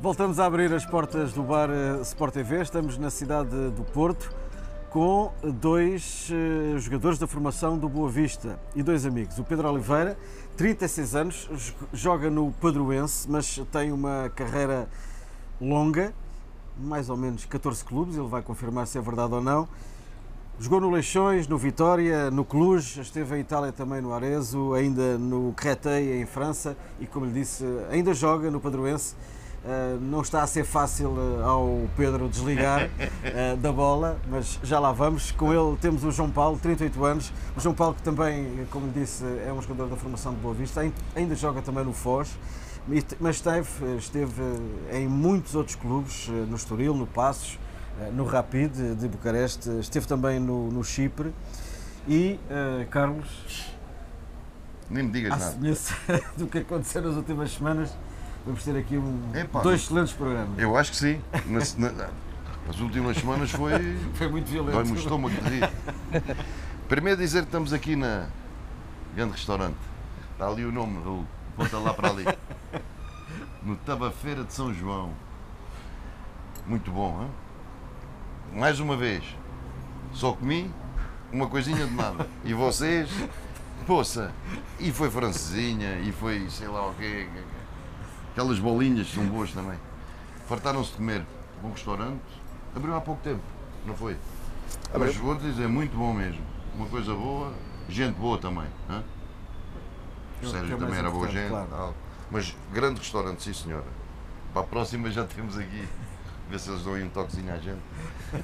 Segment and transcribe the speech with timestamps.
[0.00, 2.60] Voltamos a abrir as portas do bar eh, Sport TV.
[2.60, 4.30] Estamos na cidade do Porto
[4.90, 9.38] com dois eh, jogadores da formação do Boa Vista e dois amigos.
[9.38, 10.18] O Pedro Oliveira,
[10.54, 14.86] 36 anos, joga no Padroense, mas tem uma carreira
[15.58, 16.12] longa,
[16.78, 19.66] mais ou menos 14 clubes, ele vai confirmar se é verdade ou não.
[20.60, 25.54] Jogou no Leixões, no Vitória, no Cluj, esteve em Itália também no Arezzo, ainda no
[25.54, 29.14] Créteil em França e, como lhe disse, ainda joga no Padroense.
[29.66, 34.78] Uh, não está a ser fácil uh, ao Pedro desligar uh, da bola, mas já
[34.78, 35.32] lá vamos.
[35.32, 37.32] Com ele temos o João Paulo, 38 anos.
[37.56, 40.88] O João Paulo, que também, como disse, é um jogador da formação de Boa Vista,
[41.16, 42.38] ainda joga também no Foz,
[43.18, 44.40] mas esteve, esteve
[44.92, 47.58] em muitos outros clubes, no Estoril, no Passos,
[48.12, 51.34] no Rapid de Bucareste, esteve também no, no Chipre.
[52.06, 52.38] E,
[52.88, 53.66] Carlos.
[54.88, 55.56] Nem me digas nada.
[56.38, 57.90] do que aconteceu nas últimas semanas,
[58.46, 60.58] vamos ter aqui um, Epá, dois excelentes programas.
[60.58, 61.20] Eu acho que sim.
[61.46, 63.98] Nas, nas últimas semanas foi.
[64.14, 64.74] foi muito violento.
[64.74, 65.70] Dói-me o estômago de rir.
[66.88, 68.28] Primeiro dizer que estamos aqui na
[69.14, 69.76] grande restaurante.
[70.32, 71.26] Está ali o nome, Raul.
[71.56, 72.24] Conta lá para ali.
[73.62, 75.10] No Tabafeira de São João.
[76.66, 77.30] Muito bom, hein?
[78.58, 79.24] Mais uma vez,
[80.12, 80.70] só comi
[81.32, 82.26] uma coisinha de nada.
[82.44, 83.08] E vocês,
[83.86, 84.32] poça,
[84.78, 87.28] e foi francesinha, e foi sei lá o quê.
[88.36, 89.78] Aquelas bolinhas são boas também.
[90.46, 91.24] Fartaram-se de comer.
[91.62, 92.20] Bom restaurante.
[92.76, 93.40] Abriu há pouco tempo,
[93.86, 94.14] não foi?
[94.92, 95.06] Abriu.
[95.06, 96.42] Mas vou dizer, muito bom mesmo.
[96.74, 97.54] Uma coisa boa,
[97.88, 98.66] gente boa também.
[98.90, 99.02] Hein?
[100.42, 101.48] O Sérgio também era boa gente.
[101.48, 101.94] Claro.
[102.30, 103.86] Mas grande restaurante, sim senhora.
[104.52, 105.88] Para a próxima já temos aqui.
[106.50, 107.80] Ver se eles dão aí um toquezinho à gente.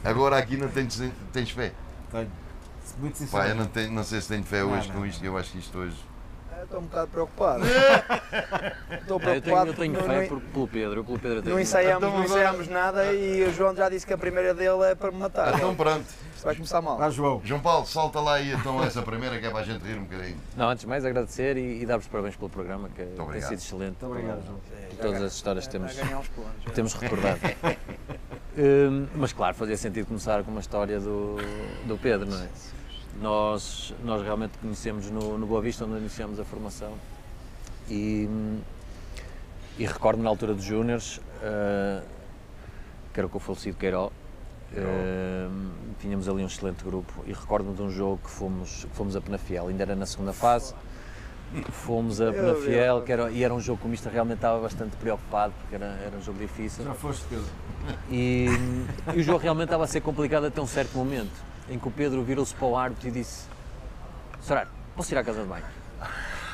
[0.03, 1.03] Agora aqui não tens,
[1.35, 1.75] tens fé?
[2.11, 2.33] Tenho.
[2.97, 3.31] Muito sinceramente.
[3.31, 5.23] Pá, eu não, tenho, não sei se tenho fé hoje não, com isto.
[5.23, 5.97] Eu acho que isto hoje
[6.65, 7.65] estou um bocado preocupado.
[9.01, 9.71] estou preocupado.
[9.71, 11.05] Eu tenho, eu tenho fé por, pelo Pedro.
[11.05, 14.19] Pelo Pedro não ensaiamos, então, não ensaiamos nada e o João já disse que a
[14.19, 15.55] primeira dele é para me matar.
[15.55, 16.07] Então pronto.
[16.35, 17.01] Isto vai começar mal.
[17.01, 17.41] Ah, João.
[17.45, 20.05] João Paulo, salta lá aí então essa primeira que é para a gente rir um
[20.05, 20.37] bocadinho.
[20.57, 23.97] Não, antes de mais agradecer e, e dar-vos parabéns pelo programa que tem sido excelente.
[24.03, 24.61] Muito obrigado, João.
[25.01, 25.95] Todas as histórias que temos,
[26.75, 27.41] temos recordado.
[28.59, 31.37] um, mas claro, fazia sentido começar com uma história do,
[31.87, 32.49] do Pedro, não é?
[33.21, 36.93] Nós, nós realmente conhecemos no, no Boa Vista, onde iniciamos a formação,
[37.89, 38.29] e,
[39.79, 42.03] e recordo-me na altura dos Júniors, uh,
[43.13, 47.13] que era com o falecido Queiró, uh, tínhamos ali um excelente grupo.
[47.27, 50.33] E recordo-me de um jogo que fomos, que fomos a Penafiel, ainda era na segunda
[50.33, 50.75] fase,
[51.71, 54.97] fomos a Penafiel, que era, e era um jogo que o Mister realmente estava bastante
[54.97, 56.85] preocupado, porque era, era um jogo difícil.
[56.85, 57.45] Já foste, Pedro.
[58.11, 58.47] E,
[59.15, 61.33] e o jogo realmente estava a ser complicado até um certo momento,
[61.69, 63.47] em que o Pedro virou-se para o árbitro e disse
[64.41, 65.65] Sorar, posso ir à casa de banho?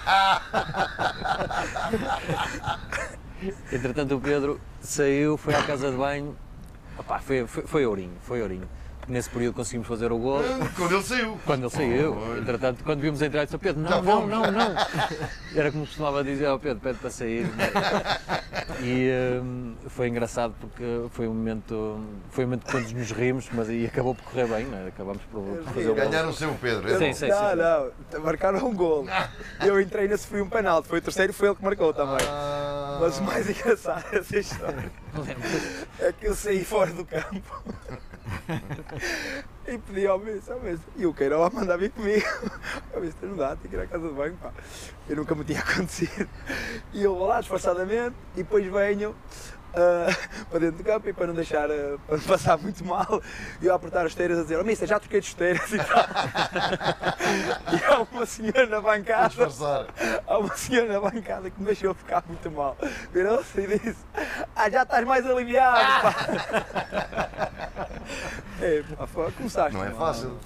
[3.73, 6.37] Entretanto, o Pedro saiu, foi à casa de banho.
[6.99, 8.69] Opa, foi, foi, foi ourinho, foi ourinho.
[9.09, 10.43] Nesse período conseguimos fazer o gol.
[10.77, 11.39] Quando ele saiu.
[11.47, 12.19] Quando ele saiu.
[12.19, 14.75] Oh, Entretanto, quando vimos entrar, disse ao Pedro: não, não, não, não.
[15.57, 17.47] Era como costumava dizer ao Pedro: pede para sair.
[18.81, 19.11] E
[19.43, 23.69] um, foi engraçado porque foi um momento, foi um momento que todos nos rimos, mas
[23.69, 24.89] e acabou por correr bem, né?
[24.89, 26.05] acabamos por, por fazer o gol.
[26.05, 29.07] Ganharam o seu Pedro, é sim, sim, Não, não, marcaram um gol.
[29.65, 32.25] Eu entrei e foi um penalti, foi o terceiro foi ele que marcou também.
[32.29, 32.99] Ah.
[33.01, 34.93] Mas o mais engraçado dessa história
[36.01, 37.43] é que eu saí fora do campo
[39.67, 40.91] e pedi ao mestre, ao mestre.
[40.97, 42.27] E o Queiroz mandar vir comigo.
[42.95, 44.53] O mestre não dá, tem que ir à casa de banho, pá.
[45.09, 46.29] Eu nunca me tinha acontecido.
[46.93, 49.15] E eu vou lá disfarçadamente e depois venho
[49.75, 53.23] uh, para dentro do campo e para não deixar, uh, para passar muito mal,
[53.61, 55.79] e eu a apertar as esteiras a dizer, oh mister, já troquei de esteiras e
[55.79, 56.05] tal.
[57.73, 59.49] e há uma senhora na bancada,
[60.27, 62.77] há uma senhora na bancada que me deixou ficar muito mal.
[63.13, 64.05] Virou-se e disse,
[64.55, 66.15] ah, já estás mais aliviado, pá.
[68.63, 69.73] é, pá, começaste.
[69.73, 70.39] Não é fácil.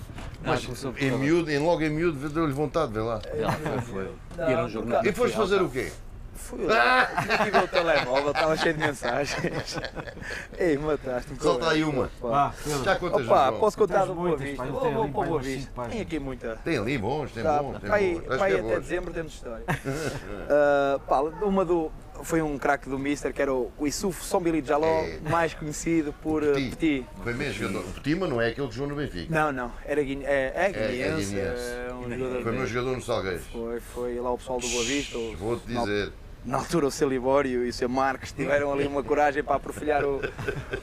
[0.44, 0.66] Mas
[0.98, 3.20] em miúdo, em logo em miúdo, deu-lhe vontade, vê lá.
[3.26, 4.12] É, foi, foi.
[4.36, 5.06] Não, e era um jornal.
[5.06, 5.92] E foste fazer o quê?
[6.34, 7.06] Fui lá,
[7.44, 9.78] tive o telemóvel, estava cheio de mensagens.
[10.58, 11.38] Ei, mataste-me.
[11.38, 12.10] Solta aí uma.
[12.20, 14.64] Vá, Já contas Opa, posso contar do Boa Vista?
[14.64, 15.70] Vou, vou para o Boa Vista.
[15.90, 16.56] Tem aqui muita.
[16.64, 17.78] Tem ali bons, tem tá, bons.
[17.78, 19.64] Para aí, aí até dezembro temos história.
[19.68, 21.92] uh, pá, uma do,
[22.22, 25.18] foi um craque do Mister, que era o, Issouf Sombili Jaló, é.
[25.28, 26.70] mais conhecido por Petit.
[26.70, 27.06] Petit.
[27.22, 27.88] Foi mesmo jogador.
[27.88, 29.34] O Petit, mas não é aquele que jogou no Benfica.
[29.34, 29.72] Não, não.
[29.84, 31.38] Era guine, é, é, guineense.
[31.38, 33.46] É, é, um foi meu jogador no Salgueiros.
[33.46, 35.18] Foi, foi lá o pessoal do Boa Vista.
[35.38, 36.12] Vou-te dizer
[36.44, 40.04] na altura o seu Libório e o seu Marcos tiveram ali uma coragem para aprofilhar
[40.04, 40.20] o,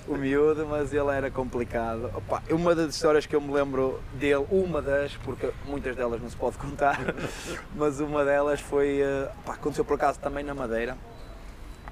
[0.08, 2.10] o miúdo, mas ele era complicado.
[2.16, 6.30] Opa, uma das histórias que eu me lembro dele, uma das, porque muitas delas não
[6.30, 6.98] se pode contar,
[7.76, 10.98] mas uma delas foi, uh, opa, aconteceu por acaso também na Madeira.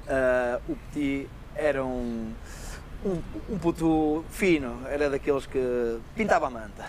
[0.07, 2.31] Uh, o Petit era um,
[3.05, 6.85] um, um puto fino, era daqueles que pintava a manta.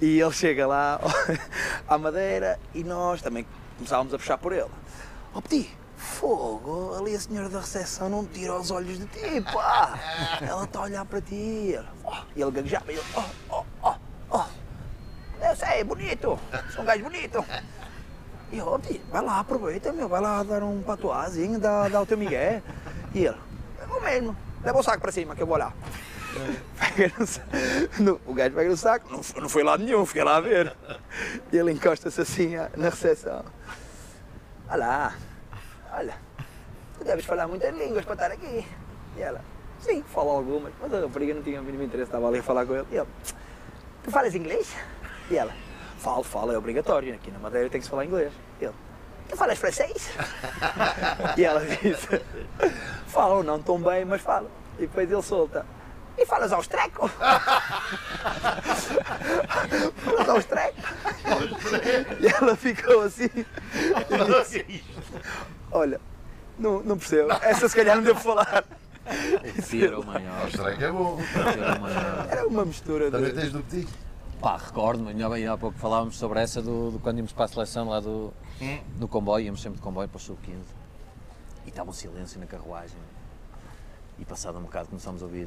[0.00, 1.00] E ele chega lá
[1.88, 3.46] à madeira e nós também
[3.78, 4.68] começávamos a puxar por ele.
[5.34, 5.70] Ó oh, Petit,
[6.02, 9.98] fogo, ali a senhora da recepção não tira os olhos de ti, pá!
[10.40, 11.78] Ela está a olhar para ti.
[12.36, 13.94] E ele gaguejava ele, oh, oh, oh,
[14.30, 14.44] oh.
[15.44, 16.38] Eu sei, bonito,
[16.74, 17.44] sou um gajo bonito.
[18.50, 22.18] E eu, vai lá, aproveita, meu, vai lá dar um patuazinho, dá, dá o teu
[22.18, 22.62] migué.
[23.14, 23.38] E ele,
[23.80, 25.72] eu vou mesmo, leva o saco para cima que eu vou lá.
[28.26, 30.74] O gajo pega no saco, não, não foi lá nenhum, fiquei lá a ver.
[31.52, 33.44] E ele encosta-se assim na recepção.
[34.68, 35.14] Olha lá,
[35.92, 36.14] olha,
[36.98, 38.66] tu deves falar muitas línguas para estar aqui.
[39.16, 39.40] E ela,
[39.80, 42.66] sim, fala algumas, mas a rapariga não tinha o mínimo interesse, estava ali a falar
[42.66, 42.86] com ele.
[42.90, 43.08] E ele,
[44.02, 44.74] tu falas inglês?
[45.30, 45.52] E ela,
[45.98, 48.32] falo, falo, é obrigatório, aqui na Madeira tem que se falar inglês.
[48.60, 48.74] E ele,
[49.28, 50.10] tu falas francês?
[51.36, 52.08] e ela disse,
[53.06, 54.50] falo, não tão bem, mas falo.
[54.78, 55.66] E depois ele solta,
[56.16, 57.08] e falas austreco?
[60.04, 60.76] falas austreco?
[62.20, 63.30] e ela ficou assim.
[63.34, 63.44] E
[64.42, 64.84] disse,
[65.72, 66.00] Olha,
[66.58, 67.32] não, não percebo.
[67.42, 68.64] Essa se calhar não devo falar.
[69.04, 70.42] O era o maior.
[70.42, 71.18] Austreco é bom.
[71.34, 72.26] Era o maior.
[72.30, 73.40] Era uma mistura Também de.
[73.40, 73.88] tens do petit?
[74.40, 77.48] Pá, recordo-me, ainda bem, há pouco falávamos sobre essa do, do quando íamos para a
[77.48, 78.34] seleção lá do,
[78.96, 80.56] do comboio, íamos sempre de comboio para o sub-15
[81.64, 82.98] e estava um silêncio na carruagem
[84.18, 85.46] e passado um bocado começámos a ouvir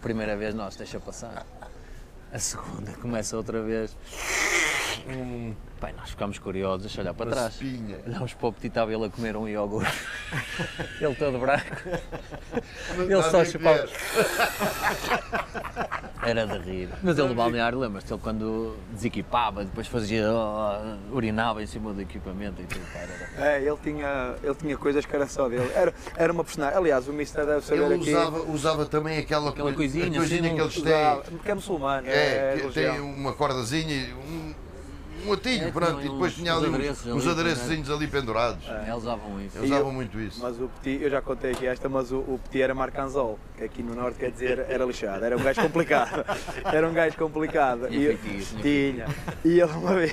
[0.00, 1.44] primeira vez nós, deixa passar
[2.32, 3.96] a segunda começa outra vez
[5.80, 7.98] Pai, nós ficámos curiosos, olhar para Uma trás espinha.
[8.06, 9.90] olhámos para o petit, a comer um iogurte
[11.00, 11.64] ele todo branco
[12.98, 13.88] ele só chupava.
[16.22, 16.88] Era de rir.
[17.02, 18.12] Mas ele no balneário, lembras-te?
[18.12, 20.26] Ele quando desequipava, depois fazia.
[20.30, 22.84] oh, urinava em cima do equipamento e tudo.
[22.94, 23.48] Era...
[23.52, 25.70] É, ele tinha, ele tinha coisas que era só dele.
[25.74, 26.76] Era, era uma personagem.
[26.76, 28.10] Aliás, o Mister deve saber Ele aqui.
[28.10, 31.36] usava, usava também aquela, Aquela coi- coisinha, coisinha assim, que eles Usava- têm.
[31.38, 32.06] porque é muçulmano.
[32.06, 32.92] É, religião.
[32.94, 34.54] tem uma cordazinha, e um,
[35.26, 38.64] um atilho, É, pronto, e depois tinha ali uns, adereços uns ali, adereços ali pendurados.
[38.68, 39.58] Eles usavam isso.
[39.58, 40.40] Eles E usavam muito isso.
[40.42, 43.64] Mas o Petit, eu já contei aqui esta, mas o, o Petit era marcanzol, que
[43.64, 46.24] aqui no Norte quer dizer era lixado, era um gajo complicado.
[46.72, 47.88] Era um gajo complicado.
[47.88, 49.06] Tinha E feitiço, tinha.
[49.44, 50.12] E ele uma vez,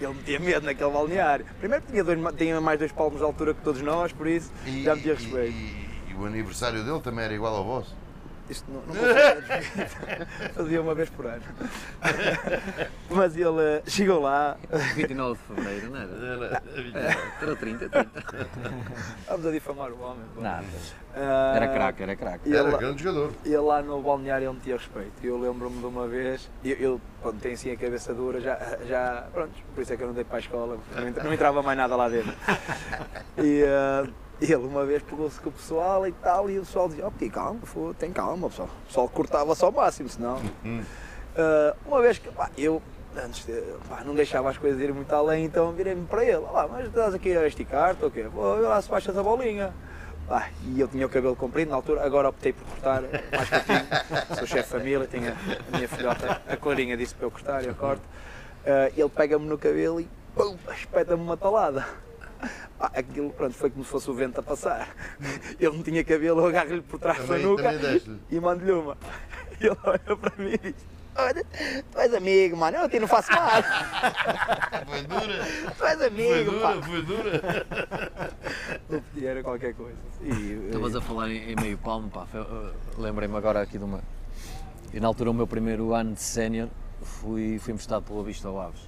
[0.00, 1.44] ele metia medo naquele balneário.
[1.58, 4.82] Primeiro tinha, dois, tinha mais dois palmos de altura que todos nós, por isso E,
[4.82, 5.52] já me tinha e- respeito.
[5.56, 7.94] e- e o aniversário dele também era igual ao vosso.
[8.48, 10.52] Isto não, não consigo.
[10.54, 11.42] Fazia uma vez por ano.
[13.10, 14.56] Mas ele eh, chegou lá,
[14.94, 16.62] 29 de Fevereiro, não era?
[17.42, 18.10] Era 30, 30.
[19.28, 20.24] vamos a difamar o homem.
[20.34, 20.40] pô.
[20.40, 20.64] Nada.
[21.14, 22.54] Ah, Era craque, era craque.
[22.54, 23.32] Era ele, grande jogador.
[23.44, 25.12] ele lá no balneário ele me tinha respeito.
[25.24, 29.26] Eu lembro-me de uma vez, eu, eu quando tenho assim a cabeça dura, já, já,
[29.32, 31.32] pronto, por isso é que eu não dei para a escola, porque não, entra- não
[31.32, 32.34] entrava mais nada lá dentro.
[33.38, 34.06] E ah,
[34.40, 37.30] ele uma vez pegou-se com o pessoal e tal, e o pessoal dizia, ó, oh,
[37.30, 37.60] calma,
[37.98, 38.68] tem calma, pessoal.
[38.82, 40.40] O pessoal cortava-se ao máximo, senão.
[41.36, 42.82] Ah, uma vez que, pá, eu
[43.16, 46.68] antes de- pá, não deixava as coisas irem muito além, então virei-me para ele, lá,
[46.68, 48.26] mas estás aqui a esticar-te ou quê?
[48.34, 49.72] Lá se baixas a bolinha.
[50.28, 53.86] Ah, e eu tinha o cabelo comprido na altura, agora optei por cortar mais curtinho.
[54.36, 57.74] Sou chefe de família, tenho a, minha filhota, a Clarinha disse para eu cortar eu
[57.74, 58.02] corto.
[58.66, 61.86] Ah, ele pega-me no cabelo e pum, espeta-me uma talada.
[62.78, 64.88] Aquilo pronto, foi como se fosse o vento a passar.
[65.58, 68.20] Ele não tinha cabelo, eu agarro-lhe por trás da Também- nuca também deste-lhe.
[68.30, 68.96] e mando-lhe uma.
[69.60, 70.74] E ele olha para mim e diz:
[71.16, 71.44] Olha,
[71.90, 73.62] tu és amigo, mano, eu a ti não faço mal.
[74.86, 75.44] Foi dura,
[75.78, 76.72] Tu és foi amigo, pá.
[76.74, 77.66] dura, foi dura.
[78.90, 79.96] O Petit era qualquer coisa.
[80.20, 82.26] E, Estavas a falar em, em meio palmo, pá.
[82.26, 84.00] foi- uh, Lembrei-me agora aqui de uma.
[84.92, 86.68] E na altura, o meu primeiro ano de sénior,
[87.02, 88.80] fui, fui emprestado pelo Vista ao Aves.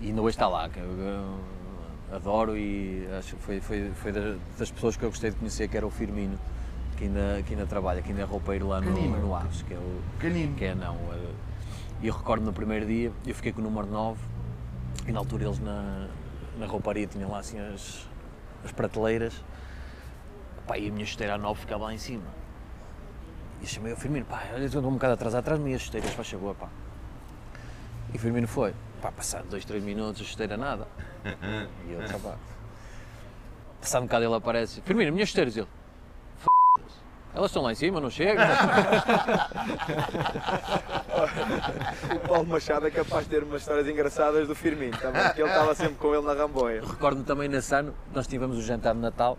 [0.00, 0.86] E ainda hoje está lá, que eu,
[2.12, 5.68] adoro e acho que foi, foi, foi da- das pessoas que eu gostei de conhecer,
[5.68, 6.38] que era o Firmino,
[6.96, 9.16] que ainda, que ainda trabalha, que ainda é roupeiro lá no, Canino.
[9.18, 10.00] no Aves, que é o.
[10.18, 10.54] Canino.
[10.56, 10.96] Que é não.
[12.02, 14.18] E eu recordo no primeiro dia, eu fiquei com o número 9
[15.06, 16.06] e na altura eles na,
[16.58, 18.06] na rouparia tinham lá assim as,
[18.64, 19.34] as prateleiras
[20.66, 22.24] pá, e a minha chuteira a 9 ficava lá em cima.
[23.62, 26.28] E chamei o Firmino, pá, olha, eu estou um bocado atrasado, traz-me as chuteiras, faz
[26.30, 26.68] favor, pá.
[28.12, 30.88] E o Firmino foi, pá, passado 2, 3 minutos, a chuteira nada.
[31.88, 32.34] E eu, pá,
[33.80, 35.66] passado um bocado ele aparece, Firmino, minhas chuteiras, ele,
[36.38, 36.94] "F***se,
[37.34, 38.44] elas estão lá em cima, não chegam.
[42.14, 45.32] o Paulo Machado é capaz de ter umas histórias engraçadas do Firmino, tá bem?
[45.34, 46.82] que ele estava sempre com ele na Ramboia.
[46.84, 49.38] Recordo-me também nesse ano, nós tivemos o jantar de Natal,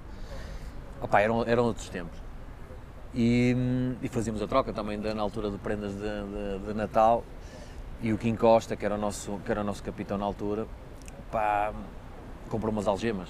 [1.02, 2.20] opá, eram, eram outros tempos.
[3.14, 3.56] E,
[4.02, 7.24] e fazíamos a troca também na altura de prendas de, de- de Natal.
[8.02, 10.66] E o Kim Costa, que era o nosso, que era o nosso capitão na altura,
[11.32, 11.74] pá,
[12.50, 13.30] comprou umas algemas.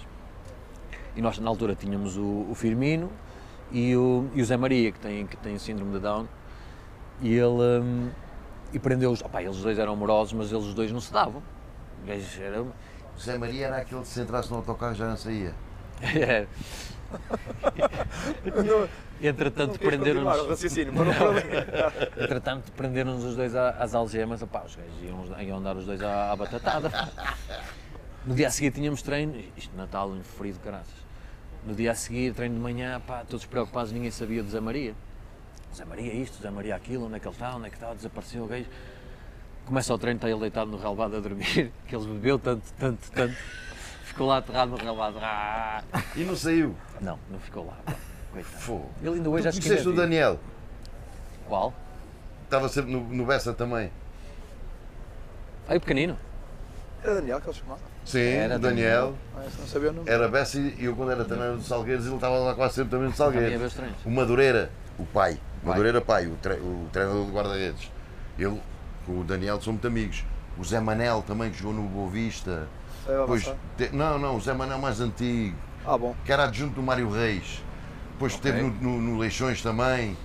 [1.16, 3.12] E nós, na altura, tínhamos o, o Firmino
[3.72, 6.28] e o, e o Zé Maria, que tem, que tem síndrome de Down,
[7.22, 7.82] e ele.
[7.82, 8.10] Um,
[8.74, 9.22] e prendeu-os.
[9.40, 11.42] Eles dois eram amorosos, mas eles dois não se davam.
[12.40, 12.62] Era.
[12.62, 12.74] O
[13.20, 15.54] Zé Maria era aquele que se entrasse no autocarro já não saía.
[16.02, 16.48] É.
[19.22, 20.38] Entretanto, prenderam-nos.
[22.18, 24.42] Entretanto, prenderam-nos os dois às algemas.
[24.42, 26.90] Opá, os gajos iam, iam andar os dois à, à batatada.
[28.26, 31.02] No dia a seguir tínhamos treino, isto Natal, um frio de caraças.
[31.66, 34.94] No dia a seguir, treino de manhã, pá, todos preocupados, ninguém sabia do Zé Maria.
[35.76, 37.94] Zé Maria isto, Zé Maria aquilo, onde é que ele está, onde é que está,
[37.94, 38.66] desapareceu o gajo.
[39.66, 43.12] Começa o treino, está ele deitado no relvado a dormir, que ele bebeu tanto, tanto,
[43.12, 43.36] tanto
[44.12, 45.18] ficou lá aterrado no relvado.
[45.22, 45.84] Ah.
[46.16, 46.76] E não saiu?
[47.00, 47.78] Não, não ficou lá.
[48.32, 48.86] Coitado.
[49.02, 49.68] Ele ainda hoje tu acho que.
[49.68, 50.40] Conheceste o Daniel?
[51.48, 51.74] Qual?
[52.44, 53.92] Estava sempre no, no Bessa também.
[55.68, 56.18] Aí pequenino.
[57.04, 57.91] Era Daniel que ele chamava?
[58.06, 59.16] Sim, era o Daniel.
[59.36, 60.10] Ah, não sabia o nome.
[60.10, 63.08] Era Bessa e eu quando era treinador do Salgueiros ele estava lá quase sempre também
[63.08, 63.78] no Salgueiros.
[64.06, 65.34] O Madureira, o pai.
[65.34, 65.40] pai.
[65.64, 67.92] Madureira pai, o, tre o treinador do guarda-redes.
[68.38, 68.60] Ele,
[69.06, 70.24] com o Daniel são muito amigos.
[70.58, 72.68] O Zé Manel também que jogou no Boa Vista.
[73.26, 73.44] Pois,
[73.78, 75.56] te, não, não, o Zé Manuel mais antigo.
[75.86, 76.16] Ah, bom.
[76.24, 77.64] Que era adjunto do Mário Reis.
[78.14, 78.52] Depois okay.
[78.52, 80.16] esteve no, no, no, Leixões também.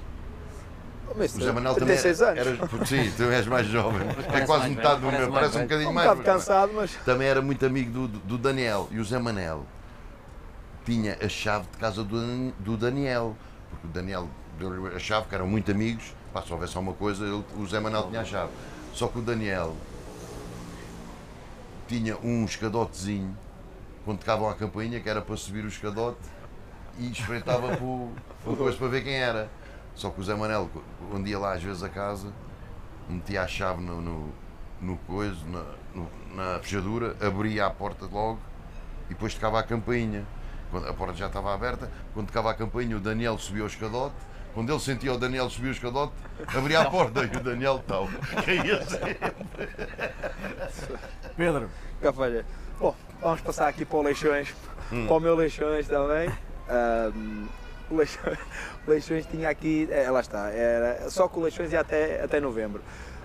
[1.15, 4.07] O Zé Manuel também era, era, Sim, tu és mais jovem.
[4.33, 5.33] é quase metade do meu.
[5.33, 6.11] Parece um bocadinho um mais.
[6.11, 6.95] Um bocado cansado, mas.
[7.05, 8.89] Também era muito amigo do, do Daniel.
[8.91, 9.65] E o Zé Manel
[10.85, 13.37] tinha a chave de casa do, do Daniel.
[13.71, 16.15] Porque o Daniel deu a chave, que eram muito amigos.
[16.33, 18.51] Pá, se houvesse alguma coisa, ele, o Zé Manel tinha a chave.
[18.93, 19.75] Só que o Daniel
[21.89, 23.37] tinha um escadotezinho
[24.05, 26.21] quando tocavam a campainha que era para subir o escadote
[26.99, 27.77] e espreitava
[28.45, 29.49] por, coisa para ver quem era.
[29.97, 30.71] Só que o Zé Manel,
[31.11, 32.31] quando ia lá às vezes a casa,
[33.09, 34.33] metia a chave no, no,
[34.81, 38.39] no coisa, na, no, na fechadura, abria a porta logo
[39.07, 40.25] e depois tocava a campainha.
[40.71, 44.15] Quando a porta já estava aberta, quando tocava a campainha, o Daniel subia o escadote.
[44.53, 46.13] Quando ele sentia o Daniel subir o escadote,
[46.55, 48.09] abria a porta e o Daniel tal.
[48.45, 49.17] Caía sempre.
[51.37, 51.71] Pedro.
[52.03, 52.45] Cafalha.
[52.79, 54.55] Bom, vamos passar aqui para o Leixões,
[54.93, 55.07] hum.
[55.07, 56.31] para o meu Leixões também.
[56.69, 57.47] Um,
[57.91, 58.39] o Leixões,
[58.87, 62.41] o Leixões tinha aqui, é, lá está, era, só que o Leixões ia até, até
[62.41, 62.83] novembro.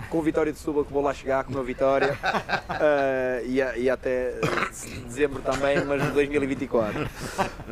[0.09, 3.77] Com o Vitória de Setúbal que vou lá chegar com o meu Vitória uh, ia,
[3.77, 4.33] ia até
[5.05, 7.07] dezembro também, mas de 2024.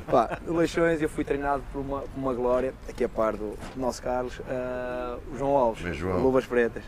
[0.06, 3.58] Pá, o Leixões eu fui treinado por uma, por uma glória, aqui a par do,
[3.74, 6.20] do nosso Carlos, uh, o João Alves, João.
[6.20, 6.84] Luvas Pretas.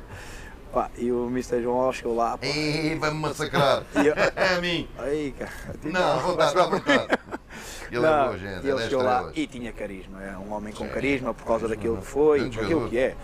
[0.74, 1.62] Pá, e o Mr.
[1.62, 2.40] João chegou lá.
[2.42, 3.84] Ei, vai-me massacrar.
[3.96, 4.88] Eu, é a mim.
[4.98, 5.52] Aí, cara.
[5.84, 7.08] Não, vou dar, à vontade.
[7.92, 8.68] Ele é boa gente.
[8.68, 10.24] Ele chegou lá e tinha carisma.
[10.24, 13.16] É um homem com carisma por causa daquilo que foi, por aquilo que é.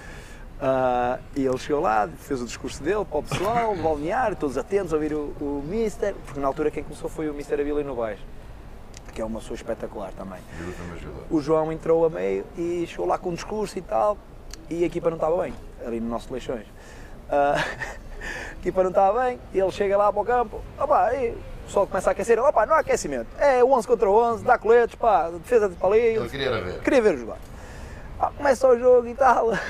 [0.58, 4.58] Uh, e ele chegou lá, fez o discurso dele para o pessoal, o balneário, todos
[4.58, 7.84] atentos a ouvir o, o Mister, porque na altura quem começou foi o Mister Avila
[7.84, 8.20] Novaes,
[9.14, 10.40] que é uma pessoa espetacular também.
[11.30, 14.18] O João entrou a meio e chegou lá com um discurso e tal,
[14.68, 15.54] e a equipa não estava bem,
[15.86, 16.66] ali no nosso Leixões.
[17.30, 17.88] Uh,
[18.58, 21.66] a equipa não estava bem, e ele chega lá para o campo, opa, e o
[21.66, 25.30] pessoal começa a aquecer, opa, não há aquecimento, é 11 contra 11, dá coletes, pá,
[25.30, 26.22] defesa de palinhos.
[26.22, 26.82] Ele queria ver.
[26.82, 27.38] Queria ver jogar.
[28.20, 29.52] Ah, começa o jogo e tal.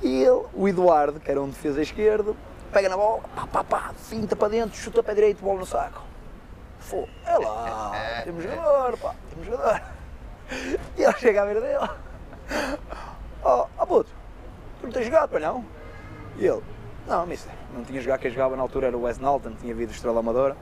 [0.00, 2.36] E ele, o Eduardo, que era um defesa esquerdo,
[2.72, 6.04] pega na bola, pá, pá, pá, finta para dentro, chuta para direito, bola no saco.
[6.78, 7.92] Fô, é lá,
[8.22, 9.82] temos jogador, pá, temos jogador.
[10.96, 11.90] E ele chega a ver dele.
[13.44, 14.10] Oh, oh puto,
[14.80, 15.64] tu não tens jogado, para não?
[16.38, 16.62] E ele,
[17.08, 19.90] não, mister, não tinha jogado, quem jogava na altura era o Wes Nalton, tinha vindo
[19.90, 20.56] Estrela Amadora.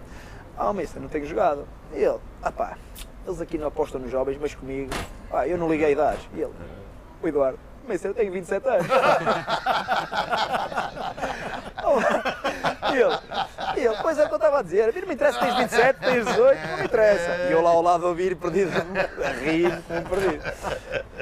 [0.57, 1.69] Ah, oh, mister, não tenho jogado.
[1.93, 2.79] E ele, ah pá,
[3.27, 4.91] eles aqui não apostam nos jovens, mas comigo,
[5.31, 6.27] ah, eu não liguei a idades.
[6.35, 6.55] E ele,
[7.23, 8.87] o Eduardo, mister, eu tenho 27 anos.
[12.91, 13.19] e ele,
[13.77, 15.41] e ele, pois é o que eu estava a dizer, a mim não me interessa,
[15.41, 17.37] tens 27, tens 18, não me interessa.
[17.51, 18.71] E eu lá ao lado a ouvir, perdido,
[19.23, 19.79] a rir,
[20.09, 20.43] perdido.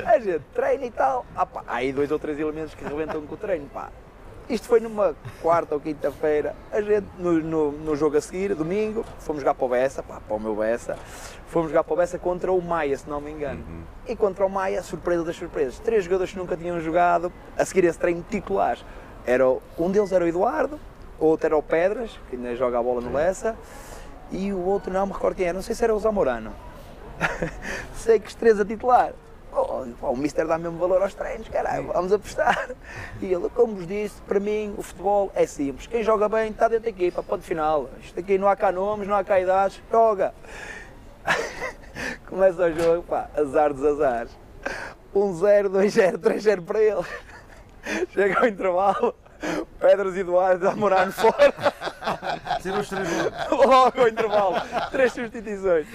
[0.06, 3.26] A gente treina e tal, ah, pá, há aí dois ou três elementos que rebentam
[3.26, 3.88] com o treino, pá.
[4.48, 9.02] Isto foi numa quarta ou quinta-feira, a gente no, no, no, jogo a seguir, domingo,
[9.18, 10.98] fomos jogar para o Bessa, pá, para o meu Bessa,
[11.46, 13.64] fomos jogar para o Bessa contra o Maia, se não me engano.
[13.66, 13.82] Uhum.
[14.06, 17.84] E contra o Maia, surpresa das surpresas, três jogadores que nunca tinham jogado, a seguir
[17.84, 18.84] esse treino titulares.
[19.24, 19.48] Era,
[19.78, 20.78] um deles era o Eduardo,
[21.18, 23.56] outro era o Pedras, que ainda joga a bola no Lessa,
[24.30, 26.52] e o outro não me recordo quem era, não sei se era o Zamorano.
[27.96, 29.14] sei que os três a titular
[29.54, 32.70] oh, o Mister dá mesmo valor aos treinos, caralho, vamos apostar.
[33.20, 35.86] E ele, como vos disse, para mim o futebol é simples.
[35.86, 37.88] Quem joga bem está dentro da equipa, ponto final.
[38.00, 40.34] Isto aqui não há cá nomes, não há cá idades, joga.
[42.26, 44.32] Começa o jogo, pá, azar dos azares.
[45.14, 47.04] 1-0, 2-0, 3-0 para ele.
[48.12, 49.14] Chega ao intervalo,
[49.78, 51.54] Pedras Eduardo a morar fora.
[52.60, 53.08] Ser os três
[53.48, 53.66] logo.
[53.74, 54.56] Logo ao intervalo,
[54.90, 55.86] três substituições.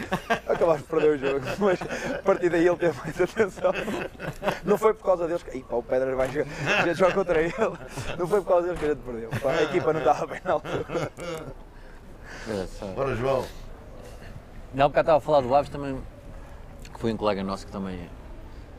[0.47, 3.71] Acabaste de perder o jogo, mas a partir daí ele teve mais atenção.
[4.63, 5.57] Não foi por causa deles que.
[5.57, 6.49] Ih, pá, o Pedras vai jogar,
[6.79, 7.53] a gente joga contra ele.
[8.17, 9.29] Não foi por causa deles que a gente perdeu.
[9.41, 10.85] Pá, a equipa não estava bem na altura.
[12.95, 13.45] Bora, João.
[14.73, 16.01] Não, porque eu estava a falar do Aves também,
[16.93, 18.09] que foi um colega nosso que também,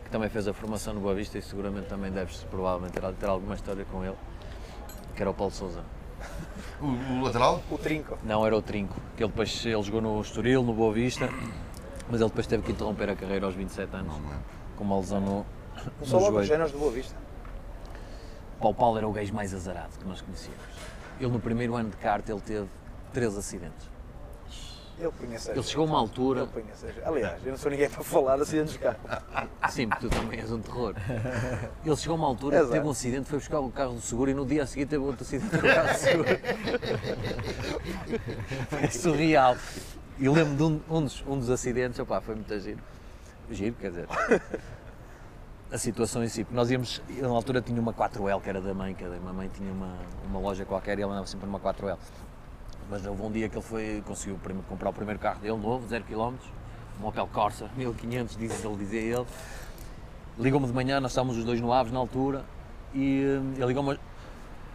[0.05, 3.27] que também fez a formação no Boa Vista e seguramente também deves provavelmente ter, ter
[3.27, 4.17] alguma história com ele,
[5.15, 5.83] que era o Paulo Souza.
[6.81, 7.63] O, o lateral?
[7.71, 8.19] O trinco.
[8.25, 11.29] Não, era o Trinco, que ele depois ele jogou no Estoril, no Boa Vista,
[12.11, 14.45] mas ele depois teve que interromper a carreira aos 27 anos, Não me lembro.
[14.77, 15.45] com uma lesão no, Não
[16.01, 17.15] no sou logo géneros do Boa Vista.
[18.59, 20.61] Pá, O Paulo era o gajo mais azarado que nós conhecíamos.
[21.21, 22.67] Ele no primeiro ano de kart ele teve
[23.13, 23.90] três acidentes.
[25.01, 25.59] Ele punha seja.
[25.59, 27.03] Ele chegou a uma altura, Ele punha seja.
[27.05, 28.99] Aliás, eu não sou ninguém para falar de acidentes de carro.
[29.71, 30.95] sim, porque tu também és um terror.
[31.85, 32.73] Ele chegou a uma altura, Exato.
[32.73, 35.03] teve um acidente, foi buscar o carro do seguro e no dia a seguir teve
[35.03, 36.29] outro acidente com o carro do seguro.
[38.69, 39.57] Foi surreal.
[40.19, 42.79] E lembro de um, um dos, um dos acidentes, opá, foi muito giro.
[43.51, 44.07] Giro, quer dizer.
[45.73, 48.75] A situação em si, porque nós íamos, na altura tinha uma 4L que era da
[48.75, 51.61] mãe, que a minha mãe tinha uma, uma loja qualquer e ele andava sempre numa
[51.61, 51.97] 4L.
[52.91, 55.87] Mas houve um dia que ele foi, conseguiu primeiro comprar o primeiro carro dele, novo,
[55.87, 56.35] 0 km,
[57.01, 59.27] um Opel Corsa, 1500, diz ele, dizia ele.
[60.37, 62.45] Ligou-me de manhã, nós estávamos os dois no Aves na altura,
[62.93, 63.97] e hum, ele ligou-me,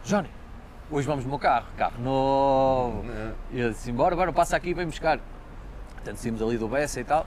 [0.02, 0.30] Johnny,
[0.90, 3.04] hoje vamos no meu carro, carro novo.
[3.50, 5.20] E eu disse, bora, bora, passa aqui e vem buscar.
[5.96, 7.26] Portanto, saímos ali do Bessa e tal,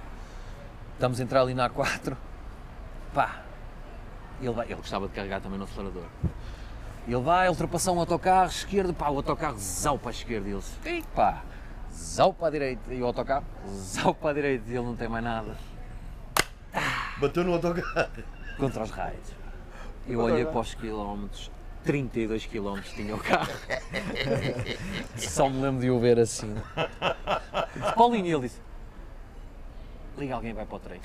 [0.94, 2.16] estamos a entrar ali na A4,
[3.14, 3.44] pá,
[4.42, 6.06] ele, vai, ele gostava de carregar também no acelerador.
[7.08, 10.48] Ele vai, ultrapassar um autocarro, esquerdo, pá, o autocarro zau para a esquerda.
[10.48, 11.44] E ele disse, "Ei, pá,
[11.94, 12.94] zau para a direita.
[12.94, 14.70] E o autocarro, zau para a direita.
[14.70, 15.58] E ele não tem mais nada.
[17.18, 18.10] Bateu no autocarro.
[18.58, 19.40] Contra os raios.
[20.08, 21.52] Eu olhei para os quilómetros,
[21.84, 23.52] 32 quilómetros tinha o carro.
[25.16, 26.56] Só me lembro de o ver assim.
[27.96, 28.60] Paulinho, ele disse,
[30.18, 31.04] liga alguém vai para o treino.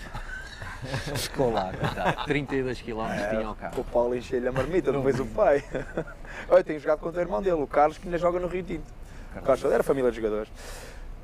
[1.17, 2.25] Ficou lá, coitado.
[2.27, 3.81] 32 quilómetros tinha o carro.
[3.81, 5.64] O Paulo encheu-lhe a marmita, depois o pai.
[6.49, 8.85] Olha, tenho jogado contra o irmão dele, o Carlos, que ainda joga no Rio Tinto.
[9.37, 10.51] O Carlos era família de jogadores.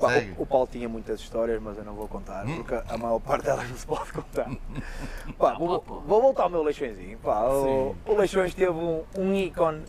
[0.00, 0.34] Segue.
[0.38, 3.44] o, o Paulo tinha muitas histórias, mas eu não vou contar, porque a maior parte
[3.44, 4.50] delas não se pode contar.
[5.38, 7.18] Pá, vou, vou voltar ao meu Leixõezinho.
[7.18, 9.82] Pá, o, o Leixões teve um, um ícone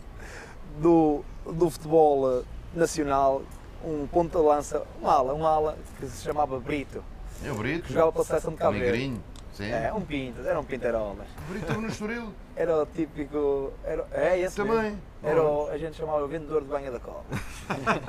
[0.78, 2.42] do, do futebol eh,
[2.74, 3.40] nacional,
[3.82, 7.02] um ponta de lança, um ala, um ala que se chamava Brito,
[7.42, 7.84] É o Brito.
[7.86, 9.18] que jogava pela seleção de Cabo Verde.
[9.52, 9.70] Sim.
[9.70, 11.26] É, um pinto, era um pintarolas.
[11.46, 12.32] O Brito no Estoril.
[12.56, 13.72] Era o típico.
[13.82, 14.82] Era, é esse Também.
[14.82, 14.98] mesmo.
[15.22, 17.24] Era o, a gente chamava o vendedor de banha da cola.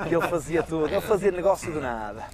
[0.06, 2.24] que ele fazia tudo, ele fazia negócio do nada.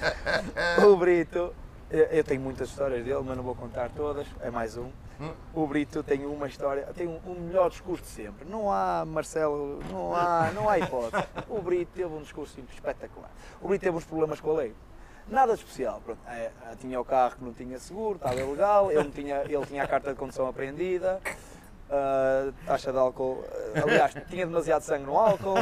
[0.84, 1.54] O Brito,
[1.90, 4.90] eu, eu tenho muitas histórias dele, mas não vou contar todas, é mais um.
[5.54, 8.48] O Brito tem uma história, tem um, um melhor discurso de sempre.
[8.48, 11.22] Não há, Marcelo, não há, não há hipótese.
[11.48, 13.30] O Brito teve um discurso espetacular.
[13.60, 14.74] O Brito teve uns problemas com a lei.
[15.30, 16.00] Nada especial.
[16.04, 19.84] Pronto, é, tinha o carro que não tinha seguro, estava ilegal, ele, tinha, ele tinha
[19.84, 21.20] a carta de condução apreendida,
[21.88, 25.56] ah, taxa de álcool, ah, aliás, tinha demasiado sangue no álcool,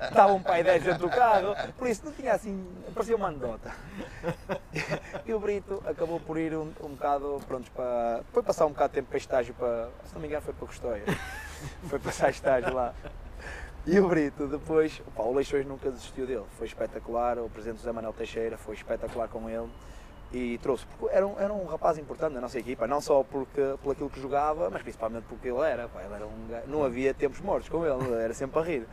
[0.00, 3.70] estava um pai 10 dentro do carro, por isso não tinha assim, parecia uma anedota.
[5.24, 8.90] E o Brito acabou por ir um, um bocado, pronto, para, foi passar um bocado
[8.90, 11.04] de tempo para estágio, para, se não me engano foi para Custóia,
[11.88, 12.94] foi passar estágio lá.
[13.84, 17.90] E o Brito, depois, opa, o Leixões nunca desistiu dele, foi espetacular, o presidente José
[17.90, 19.68] Manuel Teixeira foi espetacular com ele
[20.32, 23.60] e trouxe, porque era um, era um rapaz importante na nossa equipa, não só porque,
[23.82, 27.12] por aquilo que jogava, mas principalmente porque ele era, pá, ele era um não havia
[27.12, 28.86] tempos mortos com ele, era sempre a rir.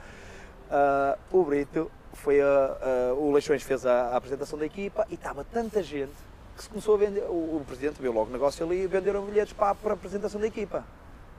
[0.71, 5.13] Ah, o Brito foi a, a- o Leixões fez a, a apresentação da equipa e
[5.13, 6.11] estava tanta gente
[6.57, 9.23] que se começou a vender, o, o presidente viu logo o negócio ali e venderam
[9.23, 10.83] bilhetes para, para a apresentação da equipa.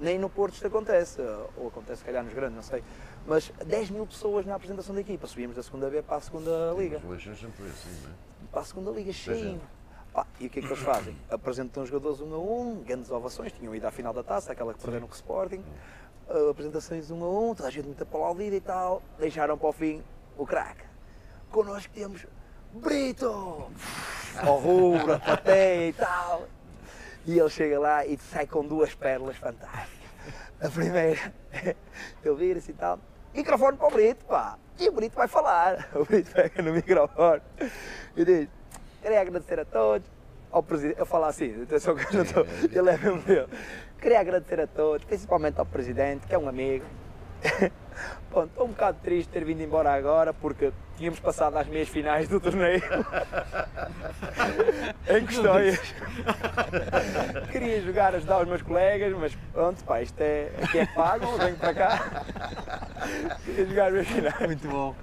[0.00, 1.20] Nem no Porto isto acontece,
[1.58, 2.82] ou acontece se calhar nos grandes, não sei.
[3.26, 5.26] Mas 10 mil pessoas na apresentação da equipa.
[5.26, 7.00] Subimos da segunda B para a segunda Liga.
[7.00, 8.14] Sempre assim, não é?
[8.50, 9.60] Para a segunda Liga, cheio.
[10.12, 11.16] Pá, e o que é que eles fazem?
[11.30, 14.74] Apresentam os jogadores um a um, grandes ovações, tinham ido à final da taça, aquela
[14.74, 15.62] que perderam com o Sporting.
[16.28, 19.02] Ah, apresentações um a um, toda a gente muito aplaudida e tal.
[19.18, 20.02] Deixaram para o fim
[20.36, 20.84] o craque.
[21.50, 22.26] Connosco temos
[22.72, 23.70] Brito!
[24.36, 26.46] Ao rubro, a plateia e tal.
[27.26, 29.99] E ele chega lá e sai com duas pérolas fantásticas.
[30.60, 31.32] A primeira,
[32.22, 32.98] ele vira-se e tal.
[33.34, 34.58] Microfone para o Brito, pá.
[34.78, 35.88] E o Brito vai falar.
[35.94, 37.40] O Brito pega no microfone
[38.16, 38.48] e diz:
[39.00, 40.06] Queria agradecer a todos.
[40.50, 42.44] Ao presidente, eu falo assim, atenção que eu não estou.
[42.44, 43.48] Ele é mesmo meu.
[44.00, 46.84] Queria agradecer a todos, principalmente ao presidente, que é um amigo.
[48.30, 52.28] Pronto, estou um bocado triste ter vindo embora agora porque tínhamos passado às meias finais
[52.28, 52.80] do torneio
[55.08, 55.94] em questões.
[57.50, 61.56] Queria jogar, ajudar os meus colegas, mas pronto, pá, isto é, aqui é pago, venho
[61.56, 62.24] para cá.
[63.44, 64.46] Queria jogar as meias finais.
[64.46, 64.94] Muito bom.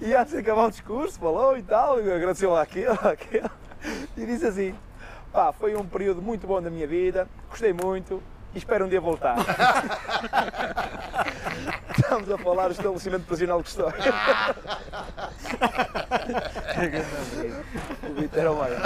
[0.00, 3.50] E antes de acabar o discurso, falou e tal, agradeceu aquilo, aquilo,
[4.16, 4.74] e disse assim:
[5.32, 8.22] pá, foi um período muito bom da minha vida, gostei muito
[8.54, 9.36] e espero um dia voltar.
[11.96, 14.12] Estamos a falar do estabelecimento profissional de Custódio.
[18.10, 18.80] o Vitor era o maior.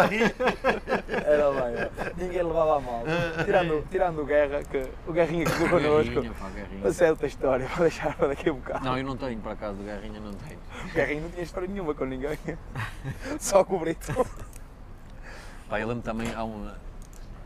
[1.26, 1.90] Era o maior.
[2.16, 3.02] Ninguém levava a mal.
[3.44, 6.22] Tirando, tirando o Guerra, que o Guerrinha que ficou connosco.
[6.82, 8.84] Mas é outra história, vou deixar para daqui a um bocado.
[8.84, 10.58] Não, eu não tenho, por acaso, do Guerrinha não tenho.
[10.84, 12.38] O Guerrinha não tinha história nenhuma com ninguém.
[13.38, 14.26] Só com o Brito.
[15.68, 16.68] Pá, eu lembro também, há, um,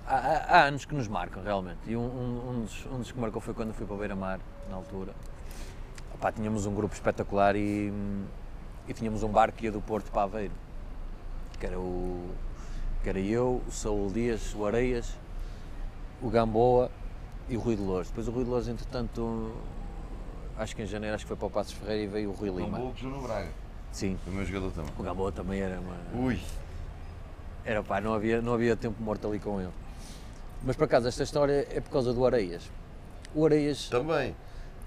[0.06, 1.78] há, há- há anos que nos marcam, realmente.
[1.86, 4.40] E um, um, um dos, um dos que marcou foi quando fui para o Beira-Mar,
[4.70, 5.12] na altura.
[6.34, 7.92] Tínhamos um grupo espetacular e,
[8.88, 10.52] e tínhamos um barco que ia do Porto para Aveiro.
[11.60, 12.30] Que era, o,
[13.02, 15.14] que era eu, o Saúl Dias, o Areias,
[16.22, 16.90] o Gamboa
[17.48, 18.08] e o Rui de Lourdes.
[18.10, 19.52] Depois o Rui de Lourdes, entretanto,
[20.56, 22.50] acho que em janeiro acho que foi para o Passos Ferreira e veio o Rui
[22.50, 22.92] Lima.
[22.92, 23.48] que jogou no Braga.
[23.92, 24.90] Sim, o meu jogador também.
[24.98, 25.96] o Gamboa também era uma,
[26.26, 26.40] Ui.
[27.64, 29.70] era pá, não havia, não havia tempo morto ali com ele.
[30.64, 32.68] Mas por acaso esta história é por causa do Areias.
[33.34, 34.34] O Areias Também.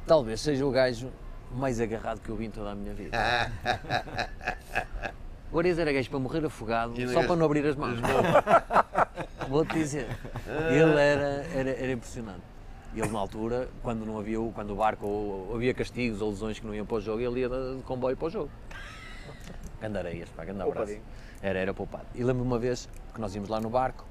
[0.08, 1.12] Talvez seja o gajo
[1.52, 3.18] mais agarrado que eu vi em toda a minha vida.
[5.52, 8.00] O Areias era gajo para morrer afogado, E só para não abrir as mãos.
[9.48, 10.08] Vou-te dizer.
[10.70, 12.42] Ele era, era, era impressionante.
[12.94, 16.32] Ele na altura, quando não havia o, quando o barco ou, ou havia castigos ou
[16.32, 18.50] lesões que não iam para o jogo, ele ia de, comboio para o jogo.
[19.80, 20.98] Ganda Areias, pá, ganda abraço.
[21.42, 22.06] Era, era poupado.
[22.16, 24.04] E lembro-me uma vez que nós íamos lá no barco,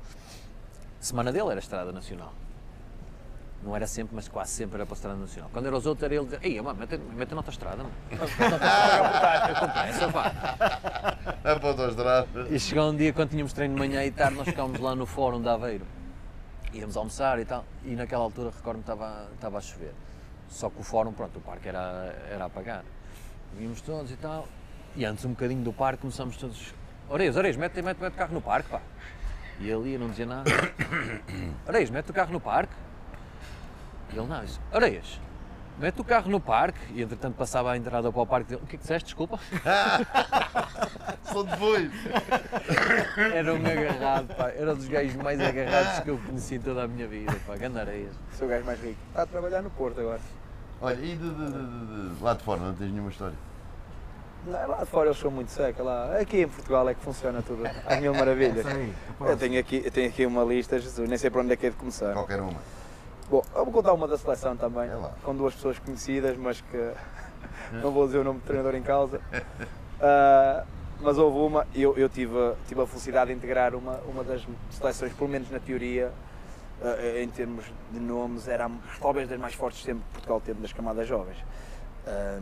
[1.00, 2.32] semana dele era Estrada Nacional.
[3.62, 5.50] Não era sempre, mas quase sempre era para a Estrada Nacional.
[5.52, 7.90] Quando era os outros, era ele dizer: Ei, mano, mete, mete na autostrada, mano.
[9.88, 10.32] Essa, pá.
[11.42, 12.48] A para a autostrada.
[12.48, 15.04] E chegou um dia, quando tínhamos treino de manhã e tarde, nós ficámos lá no
[15.06, 15.84] fórum de Aveiro.
[16.72, 19.94] Íamos almoçar e tal, e naquela altura, recordo-me, estava, estava a chover.
[20.48, 22.84] Só que o fórum, pronto, o parque era, era a apagar.
[23.56, 24.46] Vimos todos e tal,
[24.94, 26.74] e antes um bocadinho do parque começamos todos...
[27.08, 28.80] Oreias, Oreias, mete, mete, mete o carro no parque, pá.
[29.58, 30.50] E ele ia, não dizia nada.
[31.66, 32.74] Oreias, mete o carro no parque.
[34.12, 35.20] E ele, não, disse, Oreias,
[35.78, 36.78] mete o carro no parque.
[36.94, 38.62] E entretanto passava a entrada para o parque dele.
[38.62, 39.38] O que é que disseste, desculpa?
[41.24, 41.90] Só depois.
[43.34, 44.48] Era um agarrado, pá.
[44.50, 47.56] Era um dos gajos mais agarrados que eu conheci em toda a minha vida, pá.
[47.56, 48.12] Gandareias.
[48.38, 48.98] Sou o gajo mais rico.
[49.08, 50.20] Está a trabalhar no Porto agora.
[50.80, 53.34] Olha, e de, de- de- de- de lá de fora, não tens nenhuma história?
[54.46, 55.84] Não, lá de fora eles são muito secos.
[55.84, 56.18] Lá.
[56.20, 58.64] Aqui em Portugal é que funciona tudo às mil maravilhas.
[59.20, 61.66] Eu tenho, aqui, eu tenho aqui uma lista, Jesus, nem sei para onde é que
[61.66, 62.12] é de começar.
[62.12, 62.52] Qualquer uma.
[63.28, 66.92] Bom, eu vou contar uma da seleção também, É com duas pessoas conhecidas, mas que
[67.82, 69.20] não vou dizer o nome do treinador em causa.
[69.98, 70.62] Ah,
[71.00, 72.34] mas houve uma, eu, eu tive,
[72.68, 76.12] tive a felicidade de integrar uma, uma das seleções, pelo menos na teoria,
[76.82, 80.70] ah, em termos de nomes, era talvez das mais fortes sempre que Portugal teve das
[80.70, 81.38] camadas jovens.
[82.06, 82.38] Ah,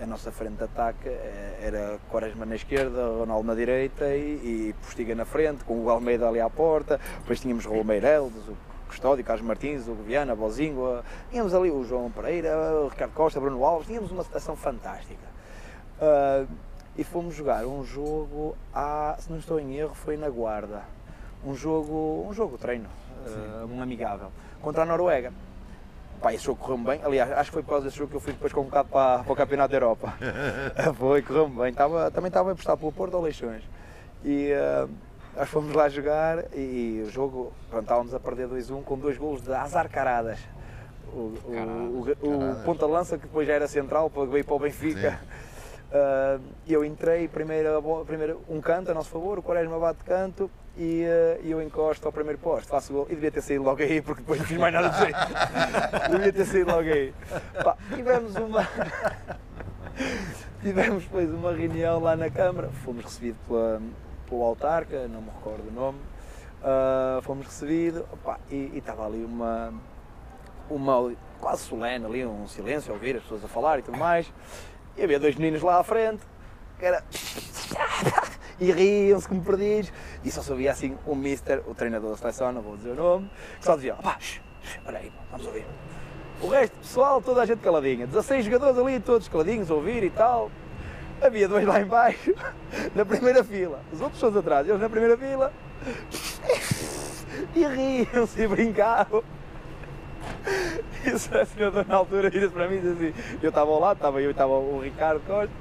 [0.00, 4.74] a nossa frente de ataque eh, era Quaresma na esquerda, Ronaldo na direita e, e
[4.82, 6.98] Postiga na frente, com o Almeida ali à porta.
[7.18, 12.10] Depois tínhamos Raul Meireles, o Custódio, Carlos Martins, o Viana, Bozinho, tínhamos ali o João
[12.10, 15.34] Pereira, o Ricardo Costa, Bruno Alves, tínhamos uma seleção fantástica.
[16.00, 16.44] Ah,
[16.96, 20.82] e fomos jogar um jogo, à, se não estou em erro, foi na Guarda.
[21.44, 22.88] Um jogo, um jogo treino,
[23.26, 24.30] ah, um amigável,
[24.62, 25.32] contra a Noruega.
[26.22, 27.00] Pá, esse jogo correu-me bem.
[27.04, 29.32] Aliás, acho que foi por causa desse jogo que eu fui depois convocado para, para
[29.32, 30.14] o Campeonato da Europa.
[30.96, 31.70] foi, correu-me bem.
[31.70, 33.62] Estava, também estava a prestar pelo Porto ou Leixões.
[34.24, 34.88] E ah,
[35.36, 39.42] nós fomos lá jogar e o jogo, pronto, estávamos a perder 2-1 com dois golos
[39.42, 40.38] de azar caradas.
[41.12, 45.20] O, o, o, o ponta-lança, que depois já era central, para- veio para o Benfica.
[45.92, 50.50] Ah, eu entrei, primeiro, primeiro um canto a nosso favor, o Quaresma bate de canto
[50.76, 51.04] e
[51.44, 54.22] e eu encosto ao primeiro posto, faço gol e devia ter saído logo aí, porque
[54.22, 55.18] depois não fiz mais nada de jeito.
[56.10, 57.14] devia ter saído logo aí.
[57.62, 58.66] Pá, tivemos uma.
[60.62, 63.80] tivemos depois uma reunião lá na Câmara, fomos recebidos pela,
[64.28, 65.98] pelo autarca, não me recordo o nome,
[66.62, 68.02] ah, fomos recebidos
[68.50, 69.72] e e estava ali uma,
[70.70, 74.32] uma quase solene ali, um silêncio, a ouvir as pessoas a falar e tudo mais.
[74.96, 76.22] E havia dois meninos lá à frente,
[76.78, 77.04] que era.
[78.60, 79.92] E riam-se como perdidos.
[80.22, 83.28] E só sabia assim o mister, o treinador da seleção, não vou dizer o nome,
[83.58, 84.16] que só dizia: pá,
[84.86, 85.66] olha aí, vamos ouvir.
[86.40, 88.06] O resto, pessoal, toda a gente caladinha.
[88.06, 90.52] 16 jogadores ali, todos caladinhos, a ouvir e tal.
[91.20, 92.34] Havia dois lá em baixo,
[92.94, 93.80] na primeira fila.
[93.92, 95.52] Os outros todos atrás, eles na primeira fila.
[97.54, 99.22] E riam-se e brincavam.
[101.04, 103.96] E o selecionador na altura vira para mim e diz assim, eu estava ao lado,
[103.96, 105.52] estava eu e estava o Ricardo Costa,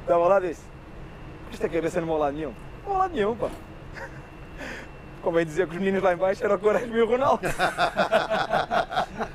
[0.00, 0.62] estava ao lado e disse,
[1.52, 2.54] esta cabeça não vou ao lado nenhum.
[2.82, 3.50] Não vou ao lado nenhum, pá.
[5.22, 7.42] Convém dizer que os meninos lá embaixo eram o Quaresma e o Ronaldo.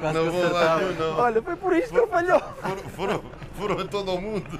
[0.01, 1.17] Não vou lá, nenhum, não.
[1.17, 2.39] Olha, foi por isto que ele falhou.
[2.39, 4.59] Foram, foram, foram a todo o mundo.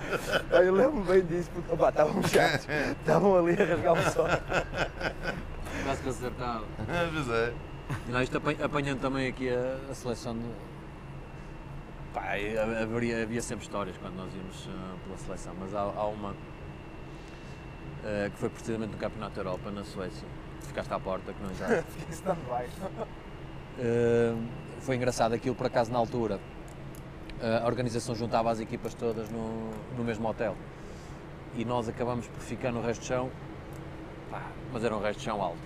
[0.51, 2.67] Eu lembro bem disso, porque opá, estavam chatos,
[3.01, 4.27] estavam ali a rasgar o sol.
[5.83, 6.65] Quase que acertava.
[7.13, 7.53] Pois é.
[8.07, 8.29] E nós
[8.63, 10.45] apanhando também aqui a, a seleção de.
[12.13, 12.33] Pá,
[12.81, 16.35] havia, havia sempre histórias quando nós íamos ah, pela seleção, mas há, há uma
[18.03, 20.27] ah, que foi precisamente no Campeonato da Europa, na Suécia.
[20.61, 21.81] Ficaste à porta, que não já.
[21.83, 22.65] Fiquei stand-by.
[23.79, 24.37] Uh,
[24.81, 26.39] foi engraçado aquilo, por acaso, na altura.
[27.63, 30.55] a organização juntava as equipas todas no, no mesmo hotel.
[31.55, 33.29] E nós acabamos por ficar no resto de chão,
[34.29, 34.41] pá,
[34.71, 35.57] mas era um resto de chão alto,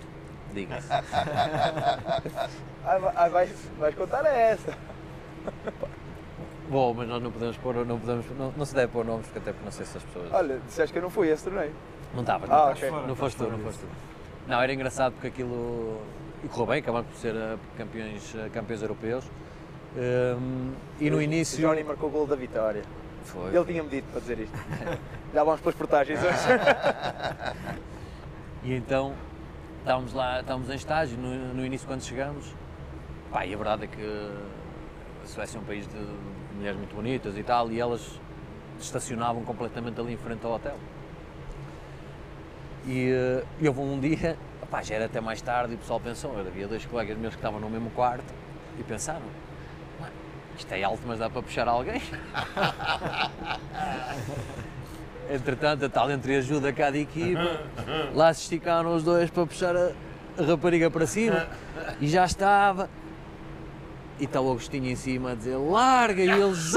[0.52, 0.88] diga-se.
[2.84, 4.74] Ai, vais, vais contar essa.
[6.68, 9.38] Bom, mas nós não podemos pôr, não, podemos, não, não se deve pôr nomes, porque
[9.38, 10.32] até porque não sei se as pessoas.
[10.32, 11.72] Olha, disseste que eu não fui esse torneio.
[12.12, 12.92] Não estavas, não Ah, estavas.
[12.98, 13.06] ok.
[13.08, 13.86] Não foste tu, não foste tu.
[14.48, 16.00] Não, era engraçado porque aquilo.
[16.44, 19.24] E correu bem, acabamos por ser uh, campeões, uh, campeões europeus.
[19.96, 21.58] Um, e no início.
[21.58, 22.82] Johnny marcou o gol da vitória.
[23.24, 23.54] Foi.
[23.54, 24.56] Ele tinha-me dito para dizer isto.
[25.34, 27.86] Já vamos pelas portagens hoje.
[28.66, 29.14] E então
[29.78, 32.52] estávamos lá, estávamos em estágio no, no início quando chegamos.
[33.30, 34.02] Pá, e a verdade é que
[35.22, 35.96] a Suécia é um país de,
[36.56, 38.18] mulheres muito bonitas e tal, e elas
[38.80, 40.76] estacionavam completamente ali em frente ao hotel.
[42.86, 44.36] E, eh, e houve um dia,
[44.70, 47.38] pá, já era até mais tarde, e o pessoal pensou, havia dois colegas meus que
[47.38, 48.32] estavam no mesmo quarto
[48.78, 49.22] e pensaram,
[50.00, 50.12] "Mano,
[50.58, 52.02] isto é alto, mas dá para puxar alguém.
[55.28, 57.60] Entretanto, a tal entreajuda cá de equipa,
[58.14, 59.90] lá se esticaram os dois para puxar a,
[60.38, 61.48] a rapariga para cima
[62.00, 62.88] e já estava.
[64.18, 66.72] E está o Agostinho em cima a dizer larga e eles.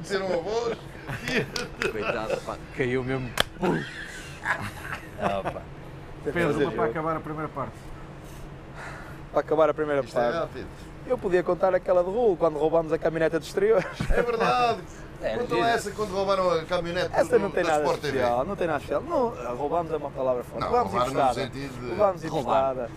[0.00, 0.78] Disseram a voz.
[1.92, 3.30] Coitado, pá, caiu mesmo.
[5.28, 5.62] Pá.
[6.24, 7.72] Pedro, uma para acabar a primeira parte.
[9.32, 10.36] Para acabar a primeira Isto é parte.
[10.38, 10.66] rápido.
[11.06, 13.86] Eu podia contar aquela de rolo quando roubámos a caminhoneta de exteriores.
[14.10, 14.80] É verdade.
[15.22, 15.58] É, giro.
[15.60, 18.66] lá essa quando roubaram a caminhonete Essa do- não tem da nada especial, não tem
[18.66, 19.02] nada especial.
[19.02, 20.68] Não, roubámos é uma palavra forte.
[20.68, 21.46] No emprestada.
[21.48, 22.14] de- Roubar.
[22.16, 22.90] emprestada.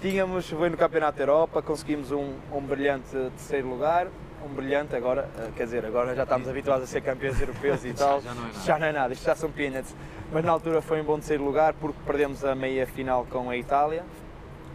[0.00, 4.06] Tínhamos, foi no Campeonato da Europa, conseguimos um, um brilhante terceiro lugar.
[4.44, 7.92] Um brilhante agora, eh, quer dizer, agora já estamos habituados a ser campeões europeus e
[7.94, 8.20] tal.
[8.20, 8.58] já não é nada.
[8.64, 9.94] Já não é nada, isto já são peanuts.
[10.32, 13.56] Mas na altura foi um bom terceiro lugar porque perdemos a meia final com a
[13.56, 14.02] Itália.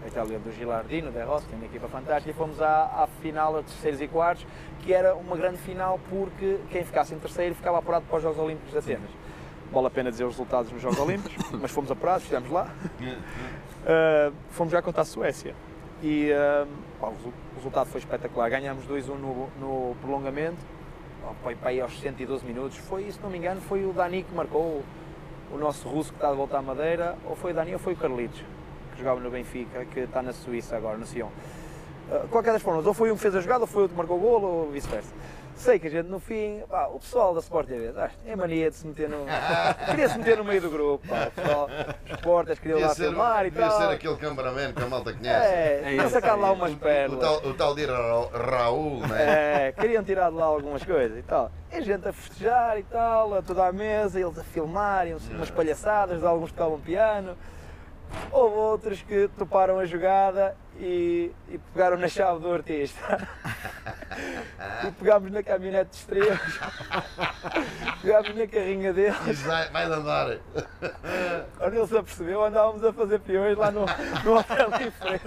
[0.04, 3.64] A Itália do Gilardino, da Rossi, uma equipa fantástica, e fomos à, à final, a
[3.64, 4.46] terceiros e quartos,
[4.82, 8.38] que era uma grande final porque quem ficasse em terceiro ficava apurado para os Jogos
[8.40, 9.10] Olímpicos de Atenas.
[9.72, 12.70] Vale a pena dizer os resultados nos Jogos Olímpicos, mas fomos apurados, estivemos lá.
[13.02, 15.56] Uh, fomos já contra a Suécia.
[16.04, 16.68] E uh,
[17.02, 18.50] pá, o resu- o resultado foi espetacular.
[18.50, 20.58] Ganhámos 2-1 no, no prolongamento.
[21.44, 22.78] Foi para aí aos 112 minutos.
[22.78, 24.84] Foi, se não me engano, foi o Dani que marcou
[25.52, 27.16] o, o nosso russo que está de volta à Madeira.
[27.26, 28.42] Ou foi o Dani ou foi o Carlitos,
[28.94, 31.30] que jogava no Benfica, que está na Suíça agora, no Sion.
[32.10, 33.98] Uh, qualquer das formas, ou foi um que fez a jogada, ou foi outro que
[33.98, 35.10] marcou o golo, ou vice-versa.
[35.58, 38.70] Sei que a gente no fim, pá, o pessoal da Sport TV, ah, é mania
[38.70, 39.26] de se meter no.
[39.90, 41.70] queria se meter no meio do grupo, pá, o pessoal,
[42.14, 43.72] os portas queriam lá ser, filmar e tal.
[43.72, 45.46] ser aquele cameraman que a malta conhece.
[45.48, 47.20] É, É isso, sacado é lá umas O pérolas.
[47.20, 49.68] tal, o tal de Ra- Raul, né?
[49.68, 51.52] É, queriam tirar de lá algumas coisas e tal.
[51.72, 55.52] E a gente a festejar e tal, a toda a mesa, eles a filmarem umas
[55.52, 57.38] palhaçadas, alguns tocavam piano.
[58.32, 63.28] Houve outros que toparam a jogada e, e pegaram na chave do artista.
[64.88, 66.40] e pegámos na caminhonete de estrelas,
[68.02, 69.16] pegámos na carrinha dele.
[69.26, 70.38] Diz, vai, vai andar.
[71.58, 73.86] Quando ele se apercebeu, andávamos a fazer peões lá no,
[74.24, 75.26] no hotel em frente.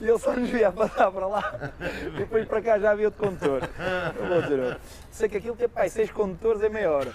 [0.00, 1.72] E ele só nos via passar para lá.
[2.06, 3.68] E depois para cá já havia outro condutor.
[4.18, 4.80] Eu vou dizer outro.
[5.10, 7.12] Sei que aquilo teve pai, seis condutores em meia hora.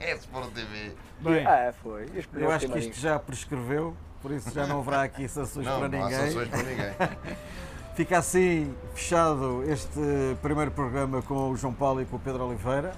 [0.00, 0.92] É Sport TV.
[1.20, 2.06] Bem, Ah, foi.
[2.14, 5.66] E escolheu eu acho que isto já prescreveu, por isso já não haverá aqui sanções
[5.66, 6.26] Não, para não há ninguém.
[6.26, 6.94] sanções para ninguém.
[7.94, 10.00] Fica assim fechado este
[10.42, 12.92] primeiro programa com o João Paulo e com o Pedro Oliveira.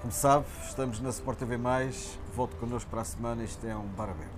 [0.00, 1.56] Como sabe, estamos na Sport TV+,
[2.34, 4.35] volte connosco para a semana, isto é um bar aberto.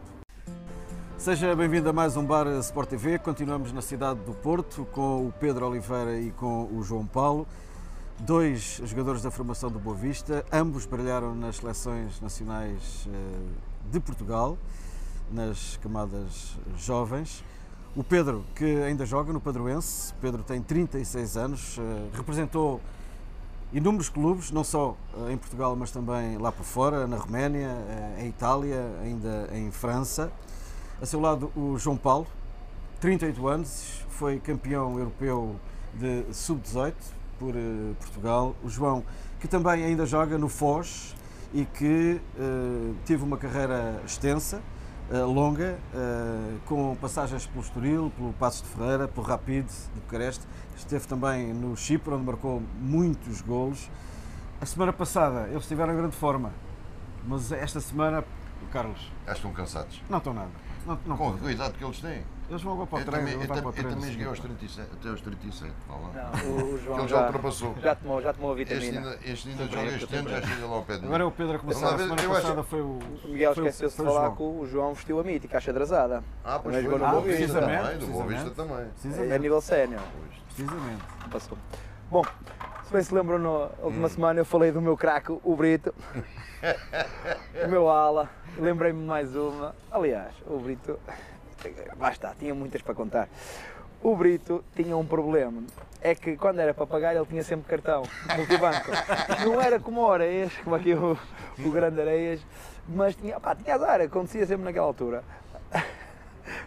[1.18, 5.32] Seja bem-vindo a mais um Bar Sport TV, continuamos na cidade do Porto com o
[5.32, 7.44] Pedro Oliveira e com o João Paulo,
[8.20, 14.56] dois jogadores da formação do Boa Vista, ambos brilharam nas seleções nacionais eh, de Portugal,
[15.32, 17.42] nas camadas jovens.
[17.96, 22.80] O Pedro, que ainda joga no Padroense, Pedro tem 36 anos, eh, representou
[23.72, 27.72] inúmeros clubes, não só eh, em Portugal, mas também lá por fora, na Roménia,
[28.20, 30.30] em Itália, ainda em França.
[31.00, 32.26] A seu lado, o João Paulo,
[33.00, 35.54] 38 anos, foi campeão europeu
[35.94, 36.92] de sub-18
[37.38, 38.56] por uh, Portugal.
[38.64, 39.04] O João,
[39.38, 41.14] que também ainda joga no Foz
[41.54, 44.60] e que uh, teve uma carreira extensa,
[45.08, 45.78] uh, longa,
[46.66, 50.44] com passagens pelo Estoril, pelo Passos de Ferreira, pelo Rapid de Bucareste.
[50.76, 53.88] Esteve também no Chipre, onde marcou muitos golos.
[54.60, 56.52] A semana passada eles estiveram em grande forma,
[57.24, 58.24] mas esta semana,
[58.72, 59.12] Carlos.
[59.24, 60.02] Já estão cansados.
[60.10, 60.50] Não estão nada.
[60.88, 62.22] Não, não Com a idade que eles têm.
[62.48, 63.28] Eles vão agora para o treino.
[63.28, 65.72] Eu, eu, também, treino, eu também joguei aos 37, até aos 37.
[65.86, 66.00] Fala.
[66.14, 67.74] Não, o João ele já, já ultrapassou.
[67.82, 69.10] Já tomou, já tomou a Este vitamina.
[69.10, 71.06] ainda, este ainda joga este ano, já chega lá ao pé de mim.
[71.08, 71.86] Agora é o Pedro a começar.
[71.94, 72.98] A semana eu acho- passada foi o.
[73.24, 76.24] O Miguel esqueceu-se de falar que o João vestiu a mítica, a xadrezada.
[76.42, 78.50] Ah, pois Também foi, jogou do no Ah, Boa Vista também, precisamente, do Boa Vista
[78.50, 79.30] também.
[79.30, 80.00] É a nível sénior.
[80.54, 81.02] Precisamente.
[81.30, 81.58] Passou.
[82.10, 82.22] Bom,
[82.86, 85.94] se bem se lembram, na última semana eu falei do meu craque, o Brito.
[87.64, 88.30] o meu ala.
[88.58, 89.74] Lembrei-me de mais uma.
[89.90, 90.98] Aliás, o Brito.
[91.96, 93.28] Basta, tinha muitas para contar.
[94.02, 95.62] O Brito tinha um problema.
[96.00, 98.04] É que quando era para pagar ele tinha sempre cartão,
[98.36, 98.90] multibanco.
[99.44, 101.18] Não era como o Areias, como aqui o,
[101.58, 102.40] o grande Areias,
[102.88, 105.24] mas tinha, pá, tinha azar, acontecia sempre naquela altura.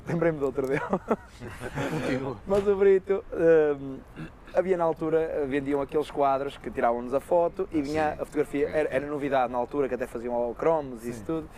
[0.06, 0.82] Lembrei-me do outro dele.
[2.46, 4.00] Mas o Brito, hum,
[4.54, 8.90] havia na altura, vendiam aqueles quadros que tiravam-nos a foto e vinha a fotografia, era,
[8.90, 11.50] era novidade na altura, que até faziam cromos e isso tudo.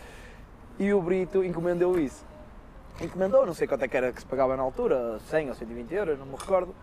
[0.80, 2.26] E o Brito encomendou isso.
[3.02, 5.94] Encomendou, não sei quanto é que era que se pagava na altura, 100 ou 120
[5.94, 6.74] euros, não me recordo.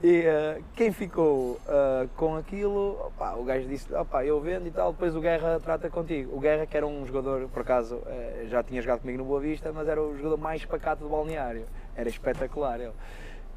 [0.00, 4.70] E eh, quem ficou eh, com aquilo, opá, o gajo disse, opá, eu vendo e
[4.70, 6.36] tal, depois o Guerra trata contigo.
[6.36, 9.40] O Guerra, que era um jogador, por acaso, eh, já tinha jogado comigo no Boa
[9.40, 11.64] Vista, mas era o jogador mais pacato do balneário.
[11.96, 12.92] Era espetacular ele.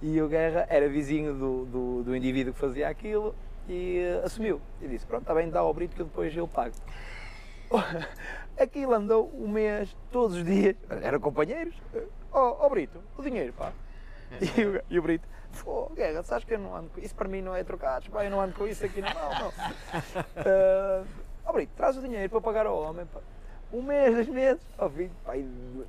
[0.02, 3.36] E o Guerra era vizinho do, do, do indivíduo que fazia aquilo
[3.68, 4.60] e eh, assumiu.
[4.82, 6.76] E disse, pronto, está bem, dá ao Brito que depois eu pago.
[8.60, 11.76] Aquilo andou um mês, todos os dias, eram companheiros.
[12.32, 13.72] Ó oh, Brito, o dinheiro, pá.
[14.58, 15.28] E o, e o Brito,
[15.64, 18.24] Pô, Guerra, sabes que eu não ando com isso, para mim não é trocados, pá,
[18.24, 19.54] eu não ando com isso aqui na mão, não.
[20.38, 21.04] Ah,
[21.46, 23.20] Ó Brito, traz o dinheiro para pagar ao homem, pá.
[23.74, 25.34] Um mês, dois meses, ó filho, pá,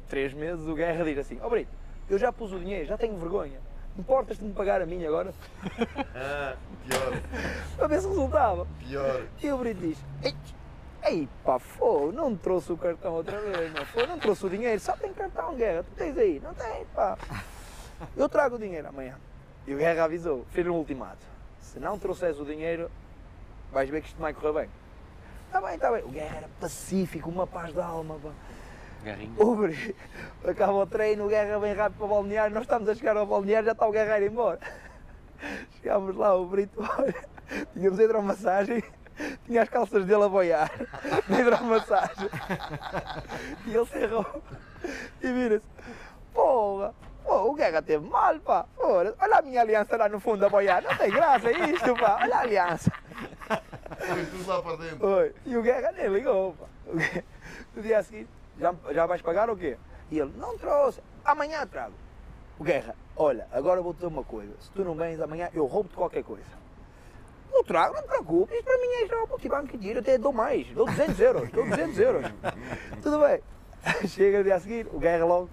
[0.09, 1.71] três meses o Guerra diz assim, ó Brito,
[2.09, 3.61] eu já pus o dinheiro, já tenho vergonha.
[3.99, 5.35] Importas-te de me pagar a mim agora?
[6.15, 7.23] Ah, pior,
[7.77, 8.67] Para ver se resultava.
[8.81, 9.27] pior.
[9.43, 10.35] E o Brito diz: Ei,
[11.05, 14.81] ei pá, fô, não trouxe o cartão outra vez, não, fô, não trouxe o dinheiro,
[14.81, 16.41] só tem cartão, Guerra, tu tens aí?
[16.41, 17.19] Não tem, pá.
[18.17, 19.17] Eu trago o dinheiro amanhã.
[19.67, 21.25] E o Guerra avisou, fez um ultimato:
[21.61, 22.91] se não trouxeres o dinheiro,
[23.71, 24.71] vais ver que isto não vai correr bem.
[25.47, 26.03] Está bem, está bem.
[26.03, 28.31] O Guerra era pacífico, uma paz de alma, pá.
[29.05, 29.35] Garrinho.
[29.37, 29.95] O Brito,
[30.47, 33.27] acaba o treino, o Guerra vem rápido para o balneário, nós estamos a chegar ao
[33.27, 34.61] balneário, já está o Guerra a ir embora.
[35.81, 37.15] Chegámos lá, o Brito, olha,
[37.73, 38.83] tínhamos hidromassagem,
[39.45, 40.71] tinha as calças dele a boiar,
[41.29, 42.31] na hidromassagem.
[43.67, 44.43] E ele cerrou
[45.21, 45.67] e vira-se,
[46.33, 50.47] porra, pô, o Guerra teve mal, pá, porra, olha a minha aliança lá no fundo
[50.47, 52.93] a boiar, não tem graça isto, pá, olha a aliança.
[53.99, 55.07] Foi tudo lá para dentro.
[55.07, 55.35] Oi.
[55.45, 56.67] E o Guerra nem ligou, pá.
[57.75, 59.77] No dia seguinte, já, já vais pagar ou quê?
[60.11, 61.95] E ele, não trouxe, amanhã trago.
[62.59, 65.95] O Guerra, olha, agora vou-te dizer uma coisa, se tu não vens amanhã, eu roubo-te
[65.95, 66.63] qualquer coisa.
[67.53, 70.33] Eu trago, não te preocupes, para mim é já o multibanco que tira, até dou
[70.33, 72.33] mais, dou 200 euros, dou 200 euros.
[73.03, 73.43] Tudo bem.
[74.09, 75.51] Chega no dia a seguir, o Guerra logo,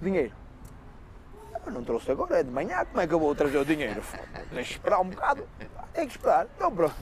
[0.00, 0.32] dinheiro.
[1.66, 4.02] Eu não trouxe agora, é de manhã, como é que eu vou trazer o dinheiro?
[4.50, 5.48] Tens que esperar um bocado.
[5.94, 6.46] Tem que esperar.
[6.56, 6.94] Então pronto.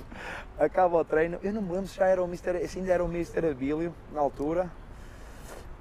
[0.57, 1.39] Acaba o treino.
[1.43, 2.69] Eu não me lembro se já era o Mr.
[2.69, 3.51] Se ainda era o Mr.
[3.51, 4.71] Abílio na altura.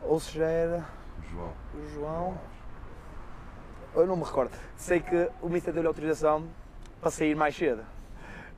[0.03, 0.85] Ou se já era
[1.29, 1.53] João.
[1.73, 2.37] o João.
[3.93, 4.51] Eu não me recordo.
[4.75, 5.71] Sei que o Mr.
[5.71, 6.47] deu-lhe autorização
[6.99, 7.83] para sair mais cedo.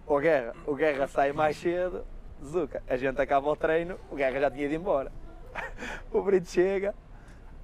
[0.05, 2.05] O Guerra, o Guerra sai mais cedo.
[2.43, 5.11] Zuca, a gente acaba o treino, o Guerra já tinha ido embora.
[6.11, 6.93] O Brito chega.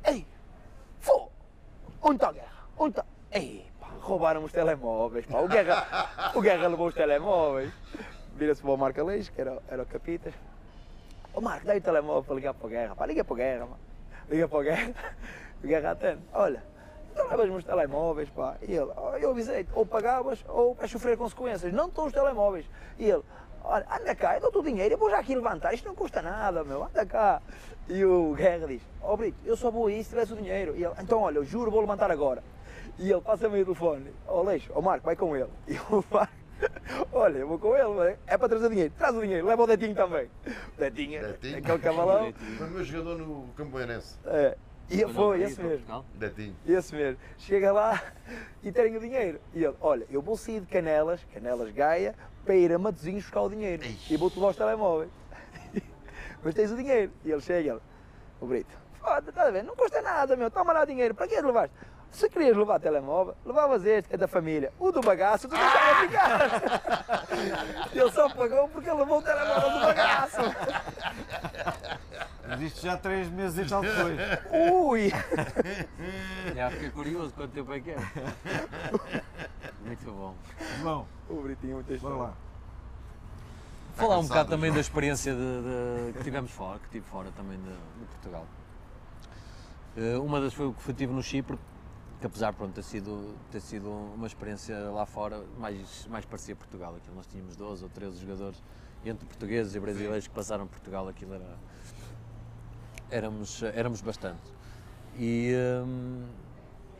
[0.03, 0.25] Ei!
[0.99, 1.29] Fô!
[2.01, 2.63] Onde está o Guerra?
[2.77, 3.05] Onde está?
[3.31, 5.39] Ei, pá, roubaram os telemóveis, pá.
[5.39, 7.71] O Guerra, o Guerra levou os telemóveis.
[8.35, 10.33] Vira-se para o Marco Aleixo, que era, era o Capitas.
[11.39, 13.05] Ô Marco, dá o telemóvel para ligar para o Guerra, pá.
[13.05, 13.79] Liga para o Guerra, mano.
[14.29, 14.93] Liga para o Guerra.
[15.63, 16.19] O Guerra atende.
[16.33, 16.61] Olha,
[17.13, 18.57] então levas-me os telemóveis, pá.
[18.61, 21.71] E ele, "Oh, eu avisei-te, ou pagavas ou vais sofrer consequências.
[21.71, 22.65] Não estão os telemóveis.
[22.97, 23.23] E ele,
[23.63, 26.21] olha, anda cá, eu dou-te o dinheiro, eu vou já aqui levantar, isto não custa
[26.21, 27.41] nada, meu, anda cá.
[27.87, 30.75] E o Guerra diz, ó Brito, eu só vou aí se tivesse o dinheiro.
[30.75, 32.43] E ele, então olha, eu juro, vou levantar agora.
[32.97, 35.47] E ele passa-me o telefone, ó Leixo, ó Marco, vai com ele.
[35.69, 36.33] E o Marco,
[37.11, 39.95] olha, eu vou com ele, é para trazer dinheiro, traz o dinheiro, leva o Detinho
[39.95, 40.29] também.
[40.75, 41.57] O Detinho, Detinho.
[41.57, 42.33] aquele cavalão.
[42.57, 44.17] Foi o meu jogador no Campoeirense.
[44.25, 44.57] É,
[44.89, 45.69] e foi, ele esse mesmo.
[45.69, 46.05] Portugal.
[46.15, 46.55] Detinho.
[46.67, 47.19] Esse mesmo.
[47.37, 48.01] Chega lá
[48.63, 49.39] e tem o dinheiro.
[49.53, 53.41] E ele, olha, eu vou sair de Canelas, Canelas Gaia, para ir a Matosinhos buscar
[53.41, 53.83] o dinheiro.
[53.83, 54.13] Ixi.
[54.13, 55.09] E vou-te levar os telemóveis.
[56.43, 57.11] Mas tens o dinheiro.
[57.23, 57.79] E ele chega, ele,
[58.41, 59.63] o Brito, foda, estás a ver?
[59.63, 61.75] Não custa nada, meu, toma lá o dinheiro, para que levaste?
[62.11, 64.73] Se querias levar telemóvel, levavas este, que é da família.
[64.79, 67.89] O do bagaço, tu deixava ficar.
[67.93, 70.37] ele só pagou porque ele levou o telemóvel do bagaço.
[72.47, 74.17] Mas isto já três meses e tal depois.
[74.51, 75.11] Ui!
[76.55, 77.97] Já fiquei curioso quanto tempo é que é.
[79.85, 80.35] Muito bom.
[80.81, 82.17] Bom, O Britinho, muita bora história.
[82.17, 82.33] lá.
[83.95, 87.57] Falar um bocado também da experiência de, de- que tivemos fora, que tive fora também
[87.57, 88.45] de, de Portugal.
[89.97, 91.57] Eh, uma das foi o que tive no Chipre,
[92.19, 96.95] que apesar de ter sido, ter sido uma experiência lá fora, mais, mais parecia Portugal.
[96.95, 98.61] Aquilo nós tínhamos 12 ou 13 jogadores,
[99.05, 101.55] entre portugueses e brasileiros que passaram por Portugal, aquilo era.
[103.09, 104.41] Éramos, éramos bastante.
[105.17, 105.51] E
[105.85, 106.25] hum,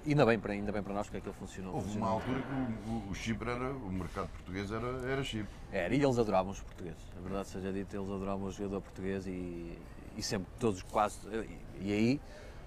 [0.07, 1.75] ainda, bem para, ainda bem para nós que aquilo funcionou.
[1.75, 2.13] Houve uma funcionou.
[2.15, 5.53] altura que o, o- o Chipre era, o mercado português era, era Chipre.
[5.71, 7.01] Era, e eles adoravam os portugueses.
[7.17, 9.77] A verdade seja dita, eles adoravam o jogador português e,
[10.17, 11.19] e sempre todos quase.
[11.27, 12.21] E, e aí,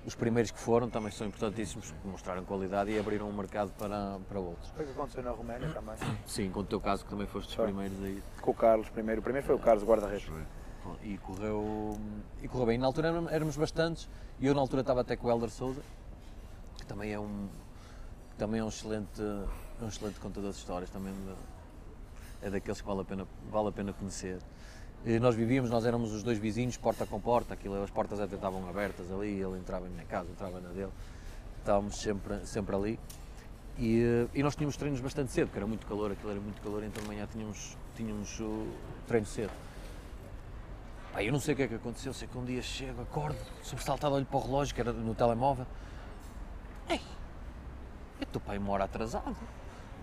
[0.04, 4.40] os primeiros que foram também são importantíssimos, mostraram qualidade e abriram um mercado para, para
[4.40, 4.68] outros.
[4.70, 5.94] Foi o que aconteceu na Roménia também.
[6.26, 7.66] Sim, com o teu caso, que também foste dos Foi.
[7.66, 8.22] primeiros aí.
[8.40, 9.20] Com o Carlos primeiro.
[9.20, 10.28] O primeiro foi o Carlos, guarda-redes.
[11.02, 11.96] E correu,
[12.42, 12.78] e correu bem.
[12.78, 14.08] Na altura éram- éramos bastantes
[14.40, 15.80] e eu na altura estava até com o Helder Souza,
[16.78, 17.48] que também é um,
[18.36, 19.22] também é um excelente,
[19.80, 23.72] um excelente contador de histórias, também de- é daqueles que vale a pena, vale a
[23.72, 24.38] pena conhecer.
[25.04, 28.36] E nós vivíamos, nós éramos os dois vizinhos, porta com porta, aquilo, as portas até
[28.36, 30.92] estavam abertas ali, ele entrava em minha casa, entrava na dele,
[31.58, 33.00] estávamos sempre, sempre ali.
[33.76, 36.62] E, eh, e nós tínhamos treinos bastante cedo, porque era muito calor, aquilo era muito
[36.62, 38.68] calor, então de manhã tínhamos, tínhamos o
[39.08, 39.50] treino cedo.
[41.16, 44.14] Eu não sei o que é que aconteceu, sei que um dia chego, acordo, sobressaltado,
[44.14, 45.66] olho para o relógio, que era no telemóvel.
[46.88, 47.00] Ei,
[48.20, 49.36] eu estou para aí uma hora atrasado.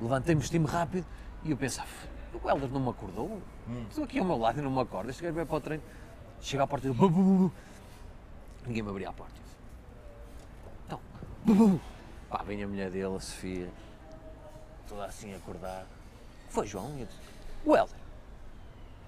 [0.01, 1.05] Levantei-me, vesti-me rápido
[1.43, 1.87] e eu pensava,
[2.33, 3.41] o Helder não me acordou?
[3.89, 5.09] Estou aqui ao meu lado e não me acorda.
[5.09, 5.83] Este gajo vai para o treino,
[6.41, 7.51] chega à porta e bu.
[8.65, 9.39] ninguém me abria a porta.
[10.85, 10.99] Então,
[11.43, 11.79] bu,
[12.29, 13.69] pá, vem a mulher dele, a Sofia,
[14.87, 15.85] toda assim a acordar.
[16.49, 16.95] Foi João?
[16.97, 17.19] E eu disse,
[17.65, 17.99] o Helder,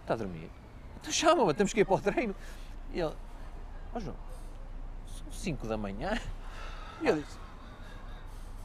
[0.02, 0.50] está a dormir?
[1.00, 2.36] Então chama-me, temos que ir para o treino.
[2.94, 3.16] E ele,
[3.94, 4.16] ó João,
[5.08, 6.20] são 5 da manhã.
[7.02, 7.41] E eu disse,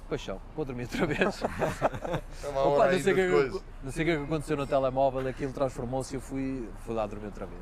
[0.07, 1.43] paixão, vou dormir outra vez.
[2.45, 4.57] É uma Opa, não, sei o que, é não sei o que é que aconteceu
[4.57, 7.61] no telemóvel, aquilo transformou-se e eu fui, fui lá dormir outra vez.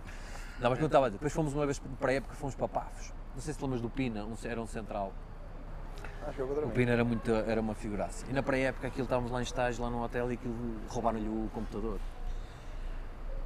[0.61, 1.19] Não, mas não estava a dizer.
[1.19, 3.13] Depois fomos uma vez para a época, fomos para Pafos.
[3.35, 5.13] Não sei se lembras do Pina, um- era um central.
[6.27, 6.71] Acho que eu vou O.
[6.71, 8.25] Pina era, muito, era uma figuraça.
[8.29, 10.55] E na pré-época aquilo estávamos lá em estágio, lá no hotel, e aquilo
[10.89, 11.99] roubaram-lhe o computador.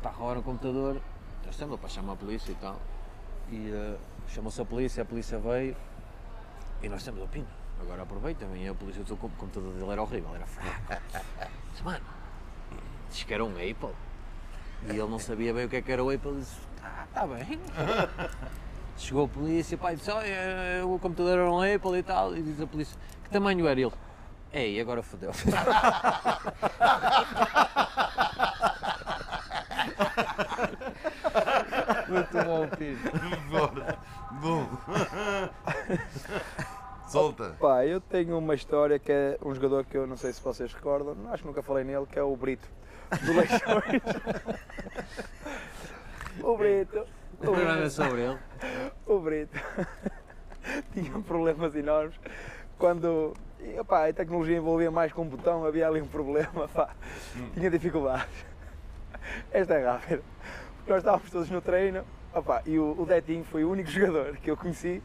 [0.03, 1.01] Pá, roubaram o computador,
[1.45, 2.77] nós estamos para chamar a polícia e tal.
[3.51, 3.97] E eh,
[4.29, 5.75] chamou-se a polícia, a polícia veio
[6.83, 7.58] e nós temos o Pina.
[7.81, 11.03] Agora aproveita, vem a polícia, o seu com- computador dele era horrível, era fraco.
[11.73, 12.05] Disse, mano,
[13.11, 13.95] diz que era um Apple.
[14.87, 17.27] E ele não sabia bem o que é que era o Apple, disse, ah, está
[17.27, 17.61] bem.
[18.97, 22.61] Chegou a polícia, pai disse, olha, o computador era um Apple e tal, e diz
[22.61, 23.93] a polícia, que tamanho era ele?
[24.53, 25.31] Ei, agora fodeu.
[32.09, 32.69] Muito bom.
[33.51, 33.99] Bora.
[34.41, 34.69] Bom.
[37.09, 37.57] Solta.
[37.59, 40.73] Pá, eu tenho uma história que é um jogador que eu não sei se vocês
[40.73, 42.69] recordam, acho que nunca falei nele, que é o Brito,
[43.23, 44.03] do Leixões.
[46.43, 48.39] o Brito, o programa é Brito, sobre ele.
[49.07, 49.59] o Brito
[50.93, 52.15] tinha problemas enormes
[52.77, 56.91] quando e, opá, a tecnologia envolvia mais com um botão, havia ali um problema, pá,
[57.55, 58.47] tinha dificuldades.
[59.51, 60.23] Esta é rápida.
[60.77, 62.05] Porque nós estávamos todos no treino
[62.35, 65.03] opá, e o, o Detinho foi o único jogador que eu conheci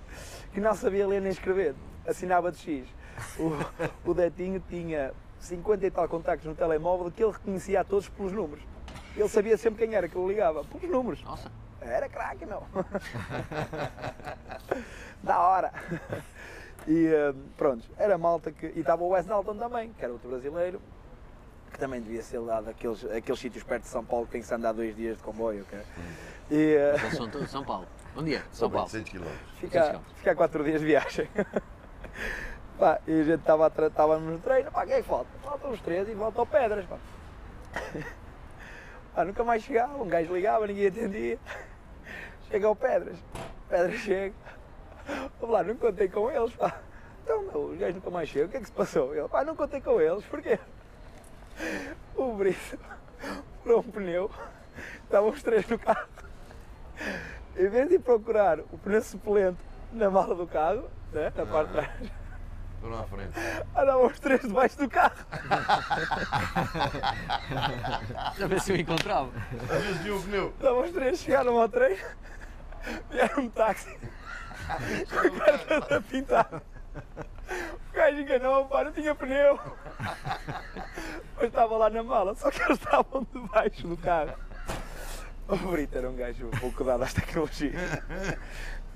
[0.54, 1.74] que não sabia ler nem escrever,
[2.08, 2.88] assinava de X.
[3.38, 8.10] O, o Detinho tinha 50 e tal contactos no telemóvel que ele reconhecia a todos
[8.10, 8.64] pelos números.
[9.16, 11.24] Ele sabia sempre quem era que ele ligava, pelos números.
[11.24, 11.52] Nossa.
[11.82, 12.64] Era craque, meu.
[15.22, 15.72] da hora.
[16.88, 18.68] E eh, pronto, era malta que.
[18.68, 20.82] E estava o Wes Dalton também, que era outro brasileiro,
[21.72, 24.48] que também devia ser lá daqueles aqueles sítios perto de São Paulo que tem que
[24.48, 25.64] se andar dois dias de comboio.
[25.64, 25.80] ok?
[26.52, 27.88] E Eles são São Paulo.
[28.16, 28.44] Onde é?
[28.52, 28.86] São Paulo.
[28.86, 29.28] 800 km.
[29.60, 31.30] fica, fica quatro dias de viagem.
[32.78, 35.30] Pá, e a gente estava estávamos no treino, pá, quem é que falta?
[35.44, 36.98] Faltam os três e ao Pedras, pá.
[39.14, 41.40] Pá, nunca mais chegava, um gajo ligava, ninguém atendia.
[42.50, 43.18] Chega Pedras,
[43.70, 44.36] Pedras chega.
[45.40, 46.82] Vamos lá, não contei com eles, pá.
[47.24, 49.16] Então, meu, os gajos nunca mais chegam, o que é que se passou?
[49.16, 50.60] Ele, pá, não contei com eles, porquê?
[52.16, 52.80] O Brito
[53.62, 54.32] furou um pneu,
[55.04, 56.08] estavam os três no carro.
[57.56, 59.60] Em vez de procurar o pneu suplente
[59.92, 61.90] na mala do carro, né, na parte de trás,
[62.76, 63.32] Estou à frente.
[63.78, 65.16] andavam os três debaixo do carro.
[68.38, 69.30] Já ver se eu encontrava.
[69.70, 70.50] Às vezes viu o pneu.
[70.50, 72.04] Estavam os três, chegaram ao treino,
[73.10, 73.98] vieram um táxi,
[75.10, 76.62] com a cara toda pintada.
[77.46, 79.58] O gajo gajo enganou, pá, não tinha pneu.
[81.38, 84.34] Mas estava lá na mala, só que eles estavam debaixo do carro.
[85.54, 87.76] O Brito era um gajo pouco dado às tecnologias.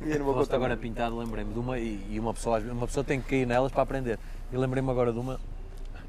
[0.02, 3.04] E eu não vou agora pintado, lembrei-me de uma, e, e uma, pessoa, uma pessoa
[3.04, 4.18] tem que cair nelas para aprender.
[4.52, 5.40] E lembrei-me agora de uma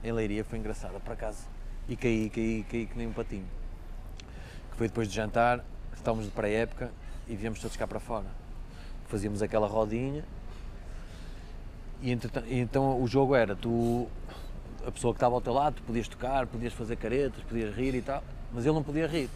[0.03, 1.46] em Leiria, foi engraçada, por acaso.
[1.86, 3.44] E caí, caí, caí que nem um patinho.
[4.70, 5.62] Que foi depois de jantar,
[5.94, 6.90] estávamos de pré-época
[7.26, 8.26] e viemos todos cá para fora.
[9.09, 10.24] Fazíamos aquela rodinha
[12.03, 12.12] e,
[12.46, 14.09] e então o jogo era, tu,
[14.86, 17.94] a pessoa que estava ao teu lado, tu podias tocar, podias fazer caretas, podias rir
[17.94, 18.22] e tal,
[18.53, 19.28] mas ele não podia rir.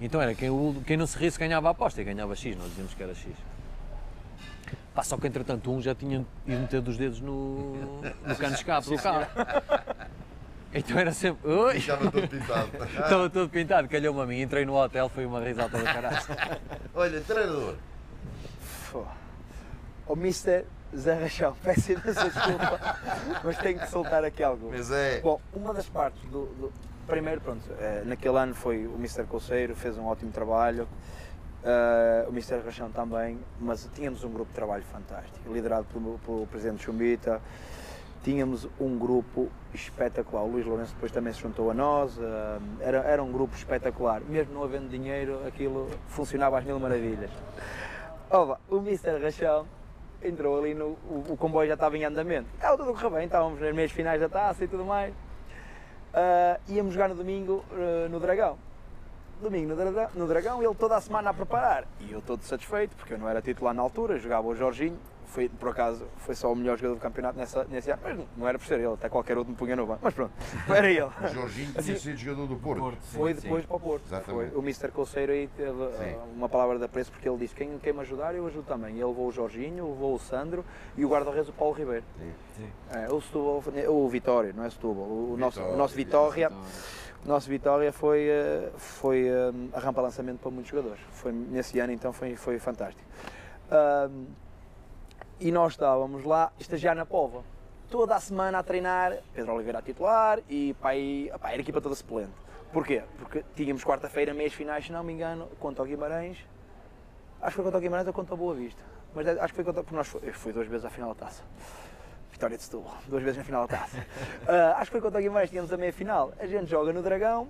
[0.00, 0.50] Então era quem,
[0.86, 3.32] quem não se risse ganhava a aposta e ganhava X, nós dizíamos que era X.
[4.94, 8.60] Pá, só que entretanto um já tinha ido meter dos dedos no, no cano de
[8.60, 9.26] escape do carro.
[10.72, 11.50] Então era sempre.
[11.50, 11.76] Ui!
[11.76, 12.70] Estava todo pintado.
[12.84, 14.40] Estava todo pintado, calhou-me a mim.
[14.40, 16.18] Entrei no hotel, foi uma risada do caralho.
[16.94, 17.76] Olha, treinador.
[20.06, 22.98] O Mister Zé Rachão, peço imensa desculpa,
[23.42, 24.70] mas tenho que soltar aqui algo.
[24.70, 25.20] Mas é.
[25.20, 26.46] Bom, uma das partes do.
[26.46, 26.72] do...
[27.06, 30.88] Primeiro, pronto, é, naquele ano foi o Mister Colseiro, fez um ótimo trabalho.
[31.62, 36.46] Uh, o da Rachão também, mas tínhamos um grupo de trabalho fantástico, liderado pelo, pelo
[36.46, 37.40] Presidente Chumbita.
[38.22, 40.42] Tínhamos um grupo espetacular.
[40.44, 42.16] O Luís Lourenço depois também se juntou a nós.
[42.18, 44.20] Uh, era, era um grupo espetacular.
[44.20, 47.30] Mesmo não havendo dinheiro, aquilo funcionava às mil maravilhas.
[48.30, 49.66] Oba, o Mister Rachão
[50.22, 50.96] entrou ali no.
[51.08, 52.48] O, o, comboio já estava em andamento.
[52.54, 55.14] Estava tudo correr bem, estávamos nas meias finais da taça e tudo mais.
[56.12, 58.56] Uh, íamos jogar no domingo uh, no Dragão
[59.40, 61.84] domingo no Dragão, no Dragão, ele toda a semana a preparar.
[62.00, 65.48] E eu todo satisfeito, porque eu não era titular na altura, jogava o Jorginho, foi,
[65.48, 68.58] por acaso foi só o melhor jogador do campeonato nessa, nesse ano, mas não era
[68.58, 70.00] por ser ele, até qualquer outro me punha no banco.
[70.02, 70.32] Mas pronto,
[70.68, 71.02] era ele.
[71.02, 72.80] O Jorginho tinha assim, sido jogador do Porto.
[72.80, 73.68] Porto sim, foi depois sim.
[73.68, 74.06] para o Porto.
[74.06, 74.50] Exatamente.
[74.50, 74.58] Foi.
[74.58, 74.88] O Mr.
[74.90, 78.34] Colseiro aí teve uh, uma palavra de apreço porque ele disse: quem, quem me ajudar,
[78.34, 78.94] eu ajudo também.
[78.94, 80.64] E ele levou o Jorginho, levou o Sandro
[80.96, 82.04] e o guarda-redes, o Paulo Ribeiro.
[82.56, 82.68] Sim.
[82.92, 86.48] É, o, Setúbal, o Vitória, não é Setúbal, o, Vitória, nosso, o nosso Vitória.
[86.48, 86.66] Vitória
[87.26, 91.00] nosso Vitória foi, eh, foi eh, a rampa lançamento para muitos jogadores.
[91.10, 93.02] Foi, nesse ano então foi, foi fantástico.
[93.70, 94.26] Um,
[95.38, 97.44] e nós estávamos lá, estagiar na Pova,
[97.90, 101.80] toda a semana a treinar, Pedro Oliveira a titular e e, pá, era a equipa
[101.80, 102.32] toda suplente.
[102.72, 103.02] Porquê?
[103.18, 106.38] Porque tínhamos quarta-feira, meias finais, se não me engano, contra o Guimarães,
[107.40, 108.82] acho que foi contra o Guimarães ou contra o Boa Vista,
[109.14, 111.42] mas acho que foi contra, porque nós foi, foi duas vezes à final da taça.
[112.30, 113.98] Vitória de Setúbal, duas vezes na final da taça.
[113.98, 116.32] Uh, acho que foi contra o Guimarães, tínhamos a meia final.
[116.38, 117.48] A gente joga no Dragão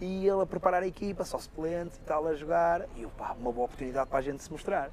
[0.00, 2.86] e ele a preparar a equipa, só suplentes e tal, a jogar.
[2.96, 4.90] E pá, uma boa oportunidade para a gente se mostrar.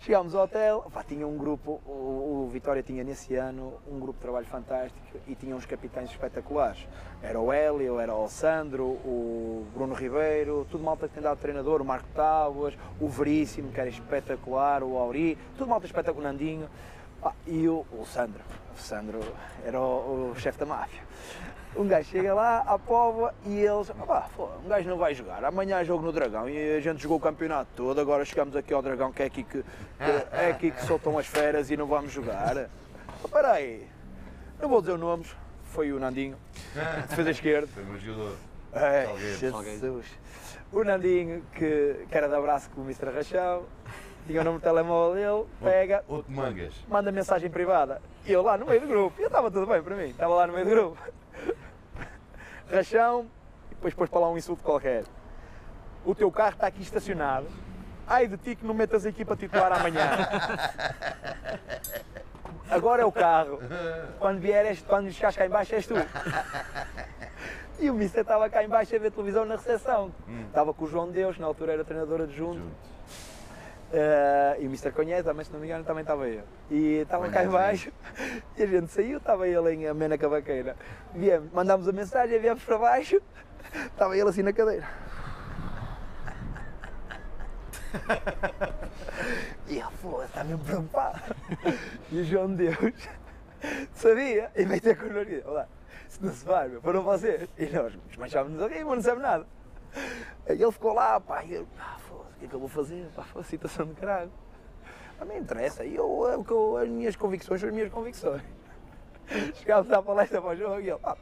[0.00, 4.14] Chegámos ao hotel, pá, tinha um grupo, o, o, Vitória tinha nesse ano um grupo
[4.14, 4.98] de trabalho fantástico
[5.28, 6.88] e tinha uns capitães espetaculares.
[7.22, 11.82] Era o Hélio, era o Sandro, o Bruno Ribeiro, tudo malta que tem dado treinador,
[11.82, 16.66] o Marco Tábuas, o Veríssimo, que era espetacular, o Auri, tudo malta espetacular, Nandinho.
[17.46, 18.40] E o, o Sandro,
[18.74, 19.20] o Sandro
[19.66, 21.02] era o, o chefe da máfia.
[21.76, 24.28] Um gajo chega lá à Póvoa e eles, ah,
[24.64, 27.20] um gajo não vai jogar, amanhã é jogo no Dragão e a gente jogou o
[27.20, 30.84] campeonato todo, agora chegamos aqui ao Dragão que é aqui que, que é aqui que
[30.84, 32.68] soltam as feras e não vamos jogar.
[33.24, 33.86] Espera aí,
[34.60, 35.28] não vou dizer os nomes,
[35.64, 36.36] foi o Nandinho,
[37.08, 37.68] defesa esquerda.
[37.68, 38.36] Foi o meu jogador.
[38.72, 39.08] É,
[39.38, 40.06] Jesus.
[40.72, 43.10] O Nandinho, que, que era de abraço com o Mr.
[43.10, 43.64] Rachão,
[44.26, 46.74] tinha o número de telemóvel dele, pega, outro mangas.
[46.88, 48.02] manda mensagem privada.
[48.26, 50.46] E eu lá no meio do grupo, e estava tudo bem para mim, estava lá
[50.46, 50.98] no meio do grupo.
[52.72, 53.26] Rachão,
[53.70, 55.04] e depois pôs para lá um insulto qualquer.
[56.04, 57.46] O teu carro está aqui estacionado,
[58.06, 60.10] ai de ti que não metas a equipa titular amanhã.
[62.70, 63.58] Agora é o carro.
[64.18, 65.94] Quando vieres, quando chegares cá embaixo és tu.
[67.80, 70.12] E o Mister estava cá embaixo a ver televisão na recepção.
[70.28, 70.44] Hum.
[70.46, 72.58] Estava com o João Deus, na altura era treinador adjunto.
[72.58, 72.99] Junto.
[73.90, 74.92] Uh, e o Mr.
[74.92, 76.44] Conhece também, se não me engano, também estava eu.
[76.70, 77.90] E estava cá embaixo
[78.56, 80.76] e a gente saiu, estava ele em Amena Cavaqueira.
[81.12, 83.20] Viemos, mandámos a mensagem, viemos para baixo,
[83.74, 84.86] estava ele assim na cadeira.
[89.66, 91.34] e ele, pô, está mesmo preocupado.
[92.12, 92.94] E o João Deus
[93.92, 95.48] sabia e veio ter connosco.
[95.50, 95.66] Olá,
[96.06, 97.48] se não se vai, meu, foram vocês.
[97.58, 99.46] E nós desmanchámos-nos aqui, mas não sabemos nada.
[100.48, 101.96] E ele ficou lá, pá, e eu, ah,
[102.40, 103.06] que é que eu vou fazer?
[103.14, 104.32] Pá, a situação de caralho.
[105.20, 105.84] A mim interessa.
[105.84, 108.42] E eu, eu, as minhas convicções são as minhas convicções.
[109.54, 111.16] Chegámos à palestra para o jogo e ele, pá,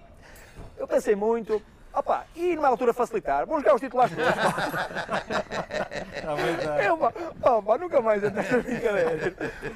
[0.76, 1.60] eu pensei muito,
[1.92, 4.30] Opa, e numa altura facilitar, vamos jogar os titulares todos.
[6.84, 7.12] eu, pá,
[7.50, 9.34] opa, nunca mais nesta brincadeira.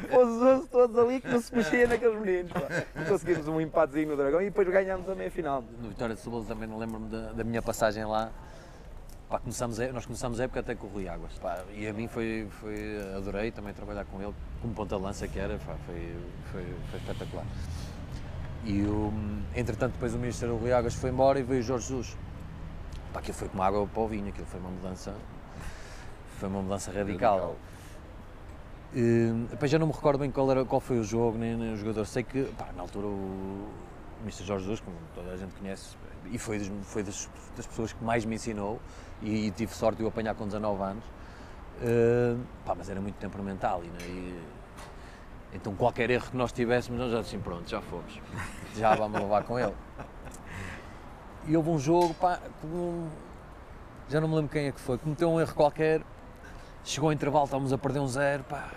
[0.09, 2.53] Pôs os 11 todos ali que não se mexia naqueles meninos.
[2.53, 2.61] Pá.
[3.09, 5.64] Conseguimos um empatezinho no Dragão e depois ganhámos a meia final.
[5.80, 8.30] No Vitória de Setúbal também não lembro-me da, da minha passagem lá
[9.33, 11.33] Pá, começamos a, nós começamos a época até com o Rui Águas.
[11.39, 15.57] Pá, e a mim foi, foi, adorei também trabalhar com ele, como ponta-lança que era,
[15.57, 16.14] pá, foi,
[16.53, 17.47] foi, foi espetacular.
[18.66, 19.11] E o,
[19.57, 22.14] entretanto, depois o Ministro Rui Águas foi embora e veio o Jorge Jesus.
[23.11, 25.14] Pá, aquilo foi como água para o vinho, aquilo foi uma mudança,
[26.39, 27.39] foi uma mudança radical.
[27.39, 27.57] radical.
[28.95, 31.72] E, depois já não me recordo bem qual, era, qual foi o jogo, nem, nem
[31.72, 32.05] o jogador.
[32.05, 33.66] Sei que, pá, na altura, o
[34.23, 34.45] Mr.
[34.45, 35.97] Jorge Jesus, como toda a gente conhece,
[36.27, 38.81] e foi, das, foi das, das pessoas que mais me ensinou,
[39.20, 43.16] e, e, tive sorte de o apanhar com 19 anos, uh, pá, mas era muito
[43.16, 44.43] temperamental, e, né, e,
[45.55, 48.20] então qualquer erro que nós tivéssemos, nós já assim, pronto, já fomos,
[48.75, 49.75] já vamos levar com ele.
[51.47, 53.09] E houve um jogo, pá, com,
[54.09, 56.03] já não me lembro quem é que foi, cometeu um erro qualquer,
[56.85, 58.70] chegou ao intervalo, estávamos a perder um zero, pá,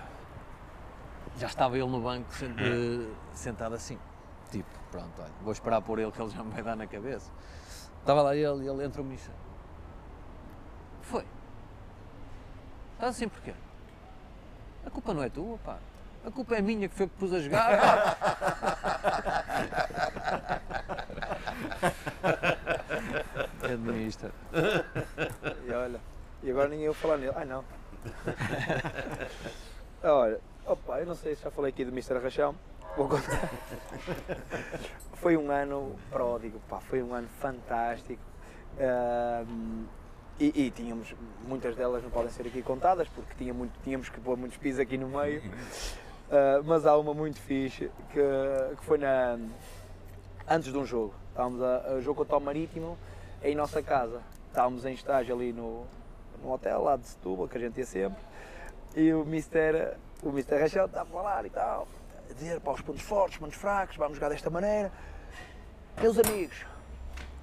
[1.38, 2.28] já estava ele no banco
[3.34, 3.98] sentado assim,
[4.52, 7.32] tipo, pronto, olha, vou esperar por ele que ele já me vai dar na cabeça.
[8.00, 9.32] Estava lá ele e ele entrou-me nisso.
[11.02, 11.26] Foi.
[12.94, 13.54] Estás assim porquê?
[14.86, 15.78] A culpa não é tua, pá.
[16.26, 18.18] A culpa é minha que foi que pus a jogar.
[23.64, 24.32] Administra.
[25.68, 26.00] E olha,
[26.44, 27.34] e agora ninguém vai falar nele.
[27.36, 27.64] Ai não.
[30.04, 32.18] olha, opa, eu não sei se já falei aqui do Mr.
[32.20, 32.56] Rachão.
[32.98, 33.50] Vou contar.
[35.16, 38.22] foi um ano pródigo, pá, foi um ano fantástico.
[38.78, 39.86] Uh,
[40.40, 41.16] e, e, tínhamos,
[41.48, 44.80] muitas delas não podem ser aqui contadas, porque tinha muito, tínhamos que pôr muitos pis
[44.80, 45.42] aqui no meio.
[45.42, 49.38] Uh, mas há uma muito fixe que, que foi na,
[50.48, 51.14] antes de um jogo.
[51.30, 52.98] Estávamos a, a jogo contra o Marítimo
[53.44, 54.22] em nossa casa.
[54.48, 55.86] Estávamos em estágio ali no,
[56.42, 58.22] no hotel lá de Setúbal, que a gente ia sempre.
[58.96, 61.88] E o Mister, o Mister Rachel estava a falar e tal
[62.30, 64.92] a dizer para os pontos fortes, pontos fracos, vamos jogar desta maneira.
[66.02, 66.66] Meus amigos,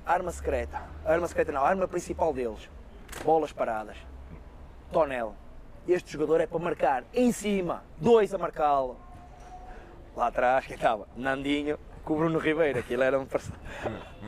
[0.05, 2.69] arma secreta, arma secreta não, arma principal deles,
[3.25, 3.97] bolas paradas,
[4.91, 5.35] tonel.
[5.89, 8.97] Este jogador é para marcar em cima, dois a marcá-lo.
[10.15, 11.09] Lá atrás, quem estava?
[11.17, 13.59] Nandinho com o Bruno Ribeiro, aquilo era um parceiro.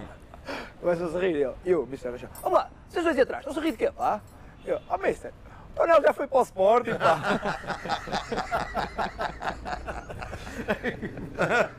[0.80, 2.11] Começa a rir, eu, eu, Mr.
[2.11, 3.92] Rachel, vamos lá, vocês dois atrás, estão a rir de quê?
[3.99, 4.20] Ah?
[4.64, 5.32] Eu, oh, Mister,
[5.75, 7.20] o Tonel já foi para o Sporting, pá.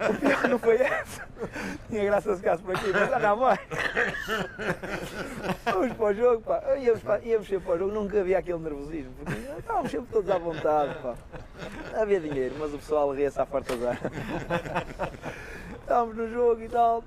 [0.09, 1.25] o pior não foi essa.
[1.89, 3.59] Tinha graça se ficasse por aqui, mas anda mais.
[5.63, 6.75] Vamos para o jogo, pá.
[6.77, 9.13] Íamos, pá, íamos sempre para o jogo, nunca havia aquele nervosismo.
[9.13, 11.15] Porque estávamos sempre todos à vontade, pá.
[11.93, 13.97] Não havia dinheiro, mas o pessoal ria-se à fartazar.
[15.81, 17.03] Estávamos no jogo e tal.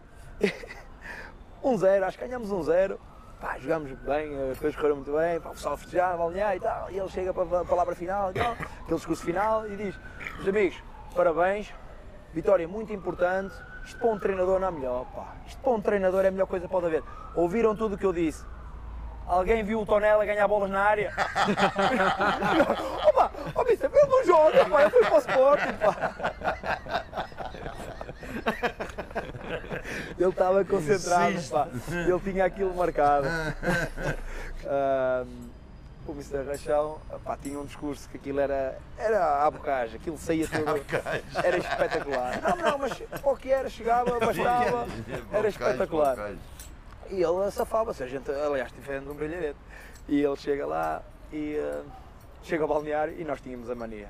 [1.63, 2.99] Um zero, acho que ganhamos um zero
[3.41, 6.91] pá, jogámos bem, as coisas correram muito bem, pá, o pessoal festejar, balnear e tal,
[6.91, 9.95] e ele chega para a palavra final e tal, aquele discurso final e diz,
[10.37, 10.83] meus amigos,
[11.15, 11.73] parabéns,
[12.33, 16.25] vitória muito importante, isto para um treinador não é melhor, pá, isto para um treinador
[16.25, 17.03] é a melhor coisa que pode haver.
[17.35, 18.45] Ouviram tudo o que eu disse?
[19.27, 21.13] Alguém viu o Tonela ganhar bolas na área?
[23.09, 26.15] Opa, ó, Mister, ele não joga, pá, eu fui para o Sporting, pá.
[30.19, 31.69] Ele estava concentrado, pá.
[31.91, 33.27] Ele tinha aquilo marcado.
[36.09, 36.43] O Mr.
[36.43, 40.81] Rachão pá, tinha um discurso que aquilo era, era a bocagem, aquilo saía tudo.
[41.45, 42.41] Era espetacular.
[42.41, 44.87] Não, não, mas o que era, chegava, bastava,
[45.31, 46.33] era espetacular.
[47.11, 49.59] E ele safava-se, a gente, aliás, tivemos um brilharete.
[50.09, 51.85] E ele chega lá e uh,
[52.43, 54.09] chega ao balneário e nós tínhamos a mania.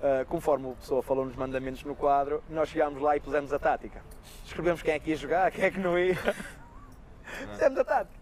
[0.00, 3.58] Uh, conforme o pessoa falou nos mandamentos no quadro, nós chegámos lá e pusemos a
[3.58, 4.02] tática.
[4.46, 6.16] Escrevemos quem é que ia jogar, quem é que não ia.
[7.52, 8.20] Fizemos a tática.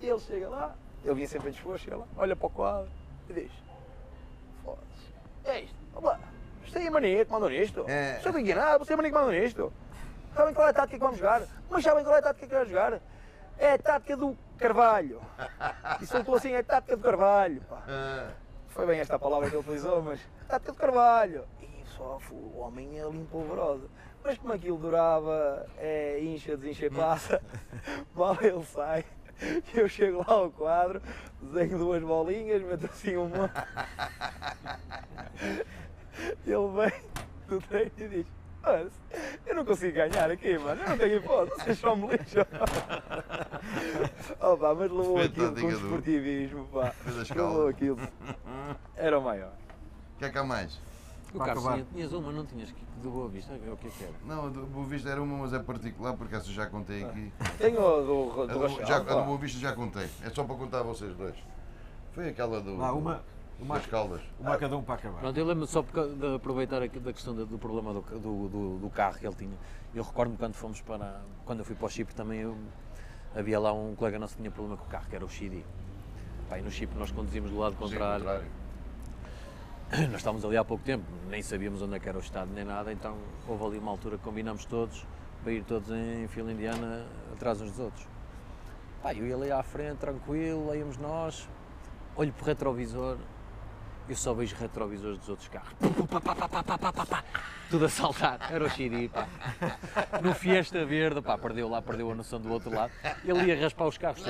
[0.00, 0.74] E ele chega lá,
[1.04, 2.90] ele vinha sempre disposto, chega lá, olha para o quadro
[3.28, 3.52] e diz:
[4.64, 5.14] Foda-se,
[5.44, 6.20] é isto, vamos lá,
[6.64, 7.84] isto aí é a mania que mandou nisto.
[7.88, 8.18] É.
[8.20, 9.72] Sabem nada, você é a mania que mandou nisto.
[10.34, 11.42] Sabem qual é a tática que vamos jogar?
[11.68, 13.00] Mas sabem qual é a tática que vamos jogar?
[13.58, 15.20] É a tática do Carvalho.
[16.00, 17.60] E soltou assim: é a tática do Carvalho.
[17.68, 17.82] Pá.
[18.70, 21.44] Foi bem esta palavra que ele utilizou, mas tática do Carvalho.
[21.60, 23.44] E só o homem é limpo
[24.22, 27.42] Mas como aquilo durava, é, incha, desincha passa,
[28.14, 29.04] mal ele sai.
[29.74, 31.02] Eu chego lá ao quadro,
[31.40, 33.50] desenho duas bolinhas, meto assim uma.
[36.46, 36.92] Ele vem
[37.48, 38.26] do treino e diz:
[39.46, 40.80] eu não consigo ganhar aqui, mano.
[40.82, 42.44] Eu não tenho hipótese, vocês só me lixam.
[44.40, 46.94] oh, pá, mas levou aquilo com esportivismo, pá.
[47.34, 47.98] Levou aquilo.
[48.96, 49.52] Era o maior.
[50.14, 50.78] O que é que há mais?
[51.32, 53.54] O Carlos, tinha, tinhas uma, não tinhas do Boa Vista?
[53.54, 54.12] O que é que era?
[54.26, 57.32] Não, do Boa Vista era uma, mas é particular, porque essa já contei aqui.
[57.58, 60.08] Tenho a do, do, a do, já, a do Boa Vista já contei.
[60.24, 61.36] É só para contar a vocês dois.
[62.12, 62.76] Foi aquela do.
[62.76, 63.22] Não, uma,
[63.60, 64.20] uma, das caldas.
[64.38, 65.20] Uma cada um para acabar.
[65.20, 69.18] Pronto, eu lembro só de aproveitar aqui da questão do, problema do, do, do, carro
[69.18, 69.56] que ele tinha.
[69.94, 71.20] Eu recordo-me quando fomos para.
[71.44, 72.56] Quando eu fui para o Chipre também eu,
[73.34, 75.64] havia lá um colega nosso que tinha problema com o carro, que era o Chidi.
[76.56, 78.24] E no chip nós conduzimos do lado Sim, contrário.
[80.10, 82.64] Nós estávamos ali há pouco tempo, nem sabíamos onde é que era o estado nem
[82.64, 83.16] nada, então
[83.48, 85.04] houve ali uma altura que combinamos todos
[85.42, 88.06] para ir todos em fila indiana atrás uns dos outros.
[89.02, 91.48] Pá, eu ia ali à frente, tranquilo, lá íamos nós,
[92.16, 93.16] olho para o retrovisor,
[94.10, 95.72] eu só vejo retrovisores dos outros carros.
[96.10, 97.24] Pá, pá, pá, pá, pá, pá, pá, pá.
[97.70, 99.28] Tudo a saltar, era o Xiri, pá.
[100.20, 102.92] No Fiesta Verde, pá, perdeu lá, perdeu a noção do outro lado.
[103.24, 104.24] Ele ia raspar os carros.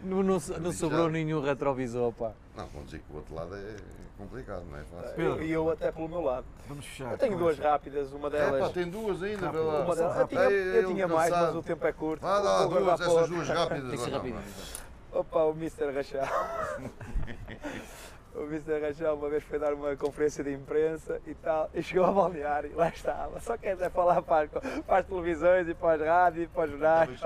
[0.00, 2.30] Não, não, não sobrou nenhum retrovisor, pá.
[2.56, 3.74] Não, conduzir com o outro lado é
[4.16, 5.16] complicado, não é fácil.
[5.16, 5.42] Pedro.
[5.42, 6.46] E eu até pelo meu lado.
[6.68, 7.12] Vamos fechar.
[7.12, 8.60] Eu tenho duas rápidas, uma É, delas.
[8.60, 9.80] pá, tem duas ainda, lá.
[9.84, 12.22] uma delas eu tinha, eu tinha um mais, mas o tempo é curto.
[12.22, 13.90] Vá Vou guardar duas, essas duas rápidas.
[13.90, 14.87] Tem que ser não.
[15.12, 15.90] Opa, o Mr.
[15.90, 16.22] Rachel.
[18.34, 18.80] o Mr.
[18.80, 22.70] Rachel uma vez foi dar uma conferência de imprensa e tal, e chegou ao balneário
[22.70, 23.40] e lá estava.
[23.40, 26.64] Só quer dizer falar para as, para as televisões e para as rádios e para
[26.64, 27.20] os jornais.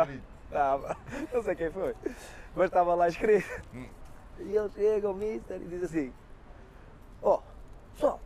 [0.44, 0.96] Estava.
[1.32, 1.94] Não sei quem foi.
[2.54, 3.48] Mas estava lá escrito.
[4.38, 6.12] E ele chega ao Mister e diz assim:
[7.22, 7.40] Ó,
[7.94, 8.20] pessoal,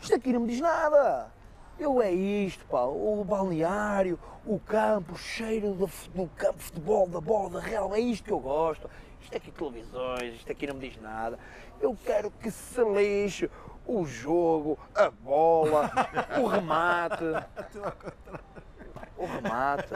[0.00, 1.30] isto aqui não me diz nada.
[1.78, 7.08] Eu é isto, pá, o balneário, o campo, o cheiro do, do campo de futebol,
[7.08, 8.90] da bola, da real, é isto que eu gosto.
[9.20, 11.38] Isto aqui televisões, isto aqui não me diz nada.
[11.80, 13.50] Eu quero que se lixe
[13.86, 15.90] o jogo, a bola,
[16.42, 17.24] o remate.
[19.16, 19.94] O remate.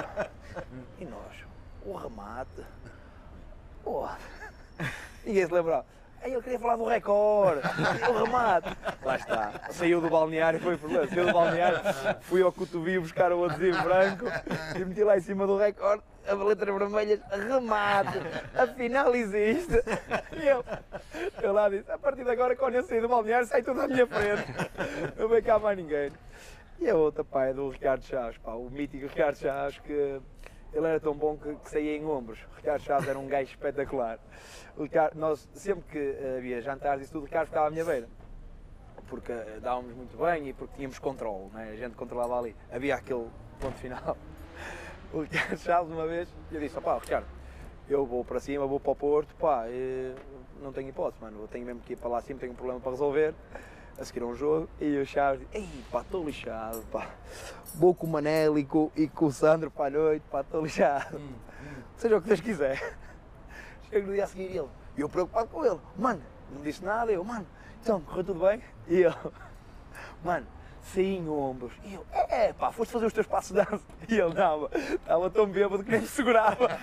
[1.00, 1.36] E nós,
[1.84, 2.64] o remate.
[3.82, 4.08] Pô,
[5.24, 5.86] ninguém se lembrava.
[6.22, 7.60] Aí eu queria falar do recorde,
[8.08, 8.68] o remate.
[9.02, 9.52] Lá está.
[9.70, 11.06] Saiu do balneário, foi problema.
[11.08, 11.80] Saiu do balneário,
[12.20, 14.26] fui ao cotovio buscar o adesivo branco
[14.76, 18.18] e meti lá em cima do recorde as letras vermelhas, remate.
[18.54, 19.82] Afinal existe.
[20.40, 20.64] E eu,
[21.42, 23.88] eu lá disse, a partir de agora, quando eu sair do balneário, sai tudo à
[23.88, 24.44] minha frente.
[25.18, 26.12] Não vem cá mais ninguém.
[26.78, 30.20] E a outra, pá, é do Ricardo Chaves, pá, o mítico Ricardo Chaves, que
[30.72, 32.38] ele era tão bom que, que saía em ombros.
[32.56, 34.18] Ricardo Chaves era um gajo espetacular.
[34.76, 38.08] O Ricardo, nós, sempre que havia jantares e tudo, Ricardo ficava à minha beira.
[39.08, 41.70] Porque eh, dávamos muito bem e porque tínhamos controle, né?
[41.72, 42.56] a gente controlava ali.
[42.70, 43.28] Havia aquele
[43.60, 44.16] ponto final.
[45.12, 47.26] O Ricardo Chaves, uma vez, eu disse: pá, Ricardo,
[47.86, 50.14] eu vou para cima, vou para o Porto, pá, eh,
[50.62, 52.80] não tenho hipótese, mano, eu tenho mesmo que ir para lá cima, tenho um problema
[52.80, 53.34] para resolver.
[53.98, 57.10] A seguir a um jogo, e o Chaves Ei, pá, estou lixado, pá.
[57.74, 60.62] Vou com o Manel e com, e com o Sandro para a noite, pá, estou
[60.62, 61.20] lixado.
[61.96, 62.96] Seja o que Deus quiser.
[63.88, 66.84] Chego no dia a seguir e ele, e eu preocupado com ele, mano, não disse
[66.84, 67.46] nada, eu, mano,
[67.82, 68.62] então, correu tudo bem?
[68.88, 69.14] E ele,
[70.24, 70.46] mano,
[70.82, 71.72] saí em ombros.
[71.84, 73.82] E eu, é, pá, foste fazer os teus passos de dança.
[74.08, 76.68] E ele, não, estava tão bêbado que nem me segurava.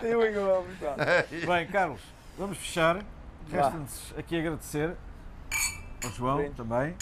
[0.00, 0.96] Saiu em ombros, pá.
[1.46, 2.00] Bem, Carlos,
[2.36, 3.02] vamos fechar.
[3.50, 4.96] Resta-nos aqui agradecer
[6.04, 6.94] ao João também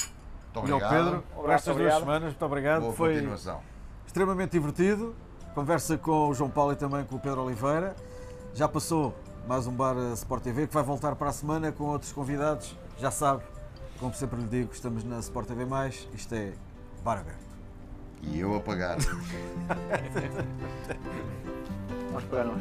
[0.54, 1.04] Muito e ao obrigado.
[1.04, 2.00] Pedro por estas duas obrigado.
[2.00, 2.22] semanas.
[2.24, 2.80] Muito obrigado.
[2.82, 3.60] Boa Foi continuação.
[4.06, 5.14] extremamente divertido.
[5.54, 7.94] Conversa com o João Paulo e também com o Pedro Oliveira.
[8.54, 9.14] Já passou
[9.46, 12.76] mais um bar Sport TV que vai voltar para a semana com outros convidados.
[12.98, 13.42] Já sabe,
[13.98, 15.64] como sempre lhe digo, estamos na Sport TV.
[16.14, 16.52] Isto é
[17.02, 17.50] bar aberto.
[18.22, 18.98] E eu a pagar.
[22.08, 22.60] Vamos pegar nós.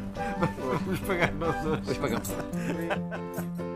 [0.84, 1.80] Vamos pagar nós hoje.
[1.80, 2.30] Depois pagamos.